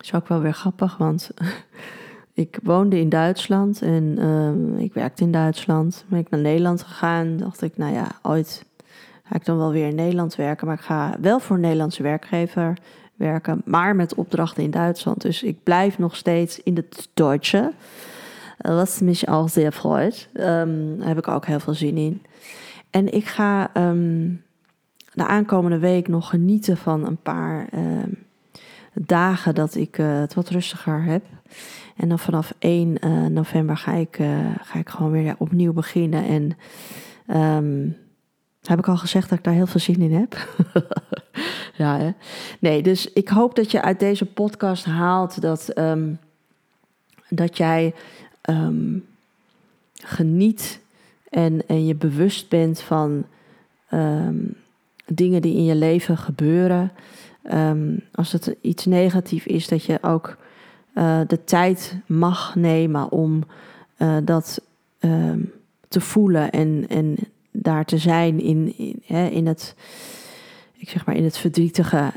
is 0.00 0.14
ook 0.14 0.28
wel 0.28 0.40
weer 0.40 0.52
grappig, 0.52 0.96
want 0.96 1.30
ik 2.34 2.58
woonde 2.62 2.98
in 2.98 3.08
Duitsland 3.08 3.82
en 3.82 4.24
um, 4.24 4.78
ik 4.78 4.94
werkte 4.94 5.22
in 5.22 5.32
Duitsland. 5.32 6.04
Ben 6.08 6.18
ik 6.18 6.30
naar 6.30 6.40
Nederland 6.40 6.82
gegaan, 6.82 7.36
dacht 7.36 7.62
ik, 7.62 7.76
nou 7.76 7.92
ja, 7.92 8.06
ooit 8.22 8.64
ga 9.30 9.36
ik 9.36 9.44
dan 9.44 9.56
wel 9.56 9.72
weer 9.72 9.88
in 9.88 9.94
Nederland 9.94 10.36
werken. 10.36 10.66
Maar 10.66 10.76
ik 10.76 10.82
ga 10.82 11.16
wel 11.20 11.40
voor 11.40 11.56
een 11.56 11.62
Nederlandse 11.62 12.02
werkgever 12.02 12.78
werken, 13.16 13.62
maar 13.64 13.96
met 13.96 14.14
opdrachten 14.14 14.62
in 14.62 14.70
Duitsland. 14.70 15.20
Dus 15.20 15.42
ik 15.42 15.62
blijf 15.62 15.98
nog 15.98 16.16
steeds 16.16 16.62
in 16.62 16.76
het 16.76 17.08
Duitse. 17.14 17.72
Wat 18.58 19.00
mich 19.02 19.24
auch 19.24 19.50
sehr 19.50 19.72
freut. 19.72 20.28
Um, 20.34 20.98
daar 20.98 21.08
heb 21.08 21.18
ik 21.18 21.28
ook 21.28 21.46
heel 21.46 21.60
veel 21.60 21.74
zin 21.74 21.96
in. 21.96 22.22
En 22.90 23.12
ik 23.12 23.24
ga 23.24 23.70
ehm, 23.72 24.28
de 25.12 25.26
aankomende 25.26 25.78
week 25.78 26.08
nog 26.08 26.28
genieten 26.28 26.76
van 26.76 27.06
een 27.06 27.16
paar 27.16 27.68
ehm, 27.70 28.10
dagen 28.92 29.54
dat 29.54 29.74
ik 29.74 29.98
uh, 29.98 30.18
het 30.18 30.34
wat 30.34 30.48
rustiger 30.48 31.02
heb. 31.02 31.22
En 31.96 32.08
dan 32.08 32.18
vanaf 32.18 32.54
1 32.58 32.88
uh, 32.88 33.24
eh, 33.24 33.32
november 33.32 33.76
ga 33.76 33.92
ik, 33.92 34.18
uh, 34.18 34.54
ga 34.62 34.78
ik 34.78 34.88
gewoon 34.88 35.10
weer 35.10 35.34
opnieuw 35.38 35.72
beginnen. 35.72 36.24
En 36.24 36.56
um, 37.36 37.96
heb 38.62 38.78
ik 38.78 38.88
al 38.88 38.96
gezegd 38.96 39.28
dat 39.28 39.38
ik 39.38 39.44
daar 39.44 39.54
heel 39.54 39.66
veel 39.66 39.80
zin 39.80 40.00
in 40.00 40.12
heb? 40.12 40.48
ja? 41.76 42.14
Nee, 42.58 42.82
dus 42.82 43.12
ik 43.12 43.28
hoop 43.28 43.54
dat 43.54 43.70
je 43.70 43.82
uit 43.82 44.00
deze 44.00 44.26
podcast 44.26 44.84
haalt 44.84 45.40
dat, 45.40 45.78
um, 45.78 46.18
dat 47.28 47.56
jij 47.56 47.94
um, 48.50 49.04
geniet 49.94 50.80
en, 51.28 51.66
en 51.66 51.86
je 51.86 51.94
bewust 51.94 52.48
bent 52.48 52.80
van 52.80 53.26
ehm, 53.88 54.36
dingen 55.06 55.42
die 55.42 55.56
in 55.56 55.64
je 55.64 55.74
leven 55.74 56.18
gebeuren. 56.18 56.92
Als 58.12 58.32
het 58.32 58.56
iets 58.60 58.84
negatief 58.84 59.46
is, 59.46 59.68
dat 59.68 59.84
je 59.84 59.98
ook 60.02 60.36
uh, 60.94 61.20
de 61.26 61.44
tijd 61.44 61.96
mag 62.06 62.54
nemen 62.54 63.10
om 63.10 63.44
uh, 63.98 64.16
dat 64.24 64.62
um, 65.00 65.52
te 65.88 66.00
voelen 66.00 66.50
en, 66.50 66.84
en 66.88 67.16
daar 67.50 67.84
te 67.84 67.98
zijn 67.98 68.40
in, 68.40 68.74
in, 68.76 69.02
hè, 69.04 69.26
in, 69.26 69.46
het, 69.46 69.74
ik 70.72 70.88
zeg 70.88 71.06
maar 71.06 71.14
in 71.14 71.24
het 71.24 71.38
verdrietige. 71.38 72.12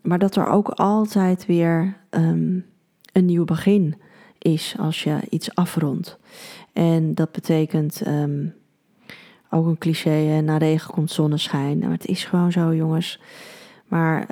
maar 0.00 0.18
dat 0.18 0.36
er 0.36 0.46
ook 0.46 0.68
altijd 0.68 1.46
weer 1.46 1.96
een 2.12 2.64
nieuw 3.12 3.44
begin 3.44 3.94
is 4.38 4.74
als 4.78 5.02
je 5.02 5.18
iets 5.28 5.54
afrondt. 5.54 6.18
En 6.72 7.14
dat 7.14 7.32
betekent 7.32 8.02
ook 9.50 9.66
een 9.66 9.78
cliché, 9.78 10.40
na 10.40 10.56
regen 10.56 10.92
komt 10.92 11.10
zonneschijn. 11.10 11.78
Nou, 11.78 11.92
het 11.92 12.06
is 12.06 12.24
gewoon 12.24 12.52
zo, 12.52 12.74
jongens. 12.74 13.20
Maar 13.86 14.26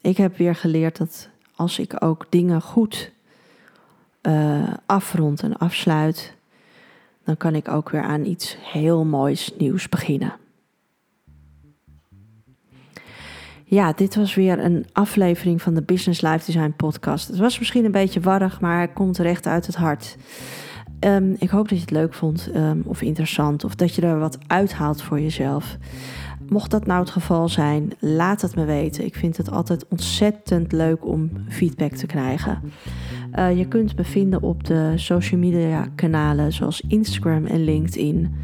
ik 0.00 0.16
heb 0.16 0.36
weer 0.36 0.54
geleerd 0.54 0.96
dat 0.96 1.30
als 1.56 1.78
ik 1.78 2.04
ook 2.04 2.26
dingen 2.28 2.60
goed 2.60 3.12
uh, 4.22 4.72
afrond 4.86 5.42
en 5.42 5.56
afsluit, 5.56 6.34
dan 7.24 7.36
kan 7.36 7.54
ik 7.54 7.68
ook 7.68 7.90
weer 7.90 8.02
aan 8.02 8.24
iets 8.24 8.56
heel 8.60 9.04
moois 9.04 9.52
nieuws 9.58 9.88
beginnen. 9.88 10.32
Ja, 13.64 13.92
dit 13.92 14.14
was 14.14 14.34
weer 14.34 14.58
een 14.58 14.86
aflevering 14.92 15.62
van 15.62 15.74
de 15.74 15.82
Business 15.82 16.20
Life 16.20 16.46
Design 16.46 16.74
podcast. 16.76 17.28
Het 17.28 17.38
was 17.38 17.58
misschien 17.58 17.84
een 17.84 17.90
beetje 17.92 18.20
warrig, 18.20 18.60
maar 18.60 18.80
het 18.80 18.92
komt 18.92 19.18
recht 19.18 19.46
uit 19.46 19.66
het 19.66 19.76
hart. 19.76 20.16
Um, 21.00 21.36
ik 21.38 21.50
hoop 21.50 21.68
dat 21.68 21.78
je 21.78 21.84
het 21.84 21.90
leuk 21.90 22.14
vond 22.14 22.50
um, 22.54 22.82
of 22.86 23.02
interessant 23.02 23.64
of 23.64 23.74
dat 23.74 23.94
je 23.94 24.02
er 24.02 24.18
wat 24.18 24.38
uithaalt 24.46 25.02
voor 25.02 25.20
jezelf. 25.20 25.76
Mocht 26.48 26.70
dat 26.70 26.86
nou 26.86 27.00
het 27.00 27.10
geval 27.10 27.48
zijn, 27.48 27.92
laat 27.98 28.40
het 28.40 28.54
me 28.54 28.64
weten. 28.64 29.04
Ik 29.04 29.14
vind 29.14 29.36
het 29.36 29.50
altijd 29.50 29.88
ontzettend 29.88 30.72
leuk 30.72 31.06
om 31.06 31.30
feedback 31.48 31.92
te 31.92 32.06
krijgen. 32.06 32.62
Uh, 33.38 33.58
je 33.58 33.68
kunt 33.68 33.96
me 33.96 34.04
vinden 34.04 34.42
op 34.42 34.64
de 34.64 34.92
social 34.96 35.40
media 35.40 35.88
kanalen 35.94 36.52
zoals 36.52 36.80
Instagram 36.88 37.46
en 37.46 37.64
LinkedIn. 37.64 38.34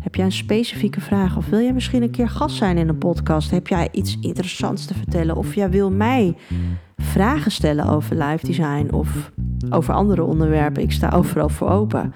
Heb 0.00 0.14
jij 0.14 0.24
een 0.24 0.32
specifieke 0.32 1.00
vraag 1.00 1.36
of 1.36 1.48
wil 1.48 1.60
jij 1.60 1.72
misschien 1.72 2.02
een 2.02 2.10
keer 2.10 2.28
gast 2.28 2.56
zijn 2.56 2.78
in 2.78 2.88
een 2.88 2.98
podcast? 2.98 3.50
Heb 3.50 3.66
jij 3.68 3.88
iets 3.92 4.18
interessants 4.20 4.84
te 4.84 4.94
vertellen 4.94 5.36
of 5.36 5.54
jij 5.54 5.70
wil 5.70 5.90
mij 5.90 6.36
vragen 7.00 7.50
stellen 7.50 7.86
over 7.86 8.16
live 8.16 8.46
design 8.46 8.88
of 8.92 9.32
over 9.70 9.94
andere 9.94 10.22
onderwerpen, 10.22 10.82
ik 10.82 10.92
sta 10.92 11.10
overal 11.10 11.48
voor 11.48 11.68
open, 11.68 12.12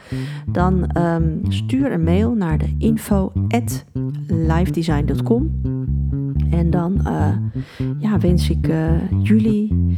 dan 0.46 0.96
um, 0.98 1.40
stuur 1.48 1.92
een 1.92 2.04
mail 2.04 2.34
naar 2.34 2.58
de 2.58 2.74
info 2.78 3.32
at. 3.48 3.84
En 6.50 6.70
dan 6.70 7.00
uh, 7.06 7.28
ja, 7.98 8.18
wens 8.18 8.50
ik 8.50 8.68
uh, 8.68 8.90
jullie 9.22 9.96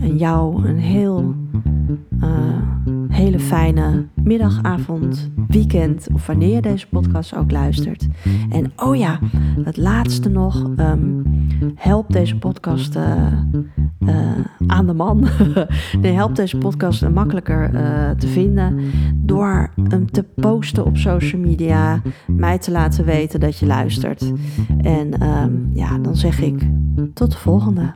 en 0.00 0.16
jou 0.16 0.68
een 0.68 0.78
heel 0.78 1.34
uh, 2.22 2.28
hele 3.08 3.38
fijne 3.38 4.06
middag, 4.14 4.62
avond, 4.62 5.30
weekend 5.48 6.08
of 6.12 6.26
wanneer 6.26 6.54
je 6.54 6.60
deze 6.60 6.88
podcast 6.88 7.36
ook 7.36 7.50
luistert. 7.50 8.06
En 8.50 8.72
oh 8.76 8.96
ja, 8.96 9.18
het 9.64 9.76
laatste 9.76 10.28
nog, 10.28 10.70
um, 10.78 11.22
help 11.74 12.12
deze 12.12 12.38
podcast 12.38 12.98
uh, 14.08 14.16
aan 14.66 14.86
de 14.86 14.92
man. 14.92 15.26
nee, 16.00 16.12
help 16.12 16.36
deze 16.36 16.58
podcast 16.58 17.08
makkelijker 17.08 17.70
te 18.18 18.26
vinden 18.26 18.90
door 19.14 19.70
hem 19.88 20.10
te 20.10 20.24
posten 20.34 20.84
op 20.84 20.96
social 20.96 21.40
media, 21.40 22.02
mij 22.26 22.58
te 22.58 22.70
laten 22.70 23.04
weten 23.04 23.40
dat 23.40 23.58
je 23.58 23.66
luistert. 23.66 24.32
En 24.82 25.22
um, 25.22 25.70
ja, 25.72 25.98
dan 25.98 26.16
zeg 26.16 26.40
ik 26.40 26.70
tot 27.14 27.30
de 27.30 27.38
volgende. 27.38 27.94